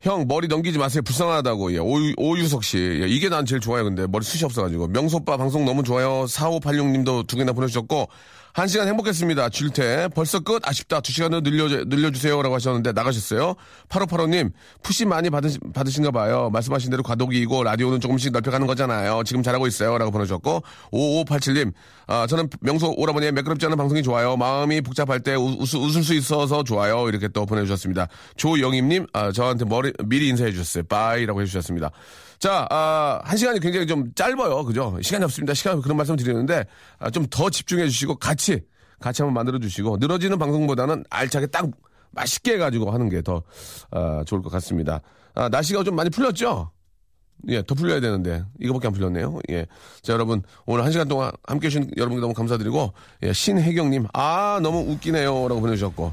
[0.00, 1.02] 형 머리 넘기지 마세요.
[1.02, 1.74] 불쌍하다고.
[1.74, 2.78] 예, 오, 오유석 씨.
[2.78, 3.84] 예, 이게 난 제일 좋아요.
[3.84, 4.88] 근데 머리 숱이 없어가지고.
[4.88, 6.24] 명소빠 방송 너무 좋아요.
[6.24, 8.08] 4586님도 두 개나 보내주셨고
[8.56, 9.48] 한 시간 행복했습니다.
[9.48, 10.60] 줄테 벌써 끝?
[10.64, 11.00] 아쉽다.
[11.00, 13.56] 두 시간을 늘려 늘려주세요 라고 하셨는데 나가셨어요?
[13.88, 16.50] 8585님 푸시 많이 받으시, 받으신가 봐요.
[16.52, 19.24] 말씀하신 대로 과도기이고 라디오는 조금씩 넓혀가는 거잖아요.
[19.24, 20.62] 지금 잘하고 있어요 라고 보내주셨고.
[20.92, 21.72] 5587님
[22.06, 24.36] 아 저는 명소 오라버니의 매끄럽지 않은 방송이 좋아요.
[24.36, 27.08] 마음이 복잡할 때 우- 웃, 웃을 수 있어서 좋아요.
[27.08, 28.06] 이렇게 또 보내주셨습니다.
[28.36, 30.84] 조영임님 아, 저한테 머리 미리 인사해 주셨어요.
[30.84, 31.90] 빠이라고 해주셨습니다
[32.44, 34.66] 자, 아, 한 시간이 굉장히 좀 짧아요.
[34.66, 34.98] 그죠?
[35.00, 35.54] 시간이 없습니다.
[35.54, 36.66] 시간 그런 말씀 드리는데,
[36.98, 38.60] 아, 좀 더 집중해 주시고, 같이,
[39.00, 41.70] 같이 한번 만들어 주시고, 늘어지는 방송보다는 알차게 딱
[42.10, 43.42] 맛있게 해가지고 하는 게 더,
[43.92, 45.00] 아, 좋을 것 같습니다.
[45.34, 46.70] 아, 날씨가 좀 많이 풀렸죠?
[47.48, 49.38] 예, 더 풀려야 되는데, 이거밖에 안 풀렸네요.
[49.48, 49.64] 예.
[50.02, 52.92] 자, 여러분, 오늘 한 시간 동안 함께 해 주신 여러분께 너무 감사드리고,
[53.22, 55.48] 예, 신혜경님, 아, 너무 웃기네요.
[55.48, 56.12] 라고 보내주셨고,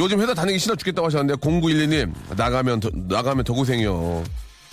[0.00, 4.24] 요즘 회사 다니기 싫어 죽겠다고 하셨는데 0912님 나가면 더, 나가면 더 고생이요.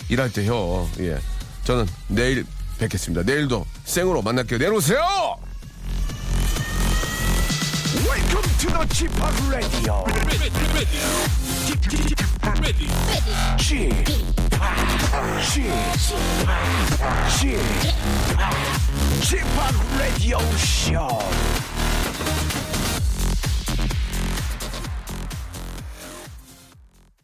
[0.08, 0.88] 일할 때요.
[1.00, 1.18] 예.
[1.64, 2.44] 저는 내일
[2.78, 3.22] 뵙겠습니다.
[3.22, 4.58] 내일도 생으로 만날게요.
[4.58, 5.00] 내일 오세요.
[8.04, 9.12] Welcome to the Chip
[9.48, 10.04] Radio.
[11.64, 12.18] Chip, Chip,
[19.22, 19.46] Chip,
[19.98, 21.73] Radio Show.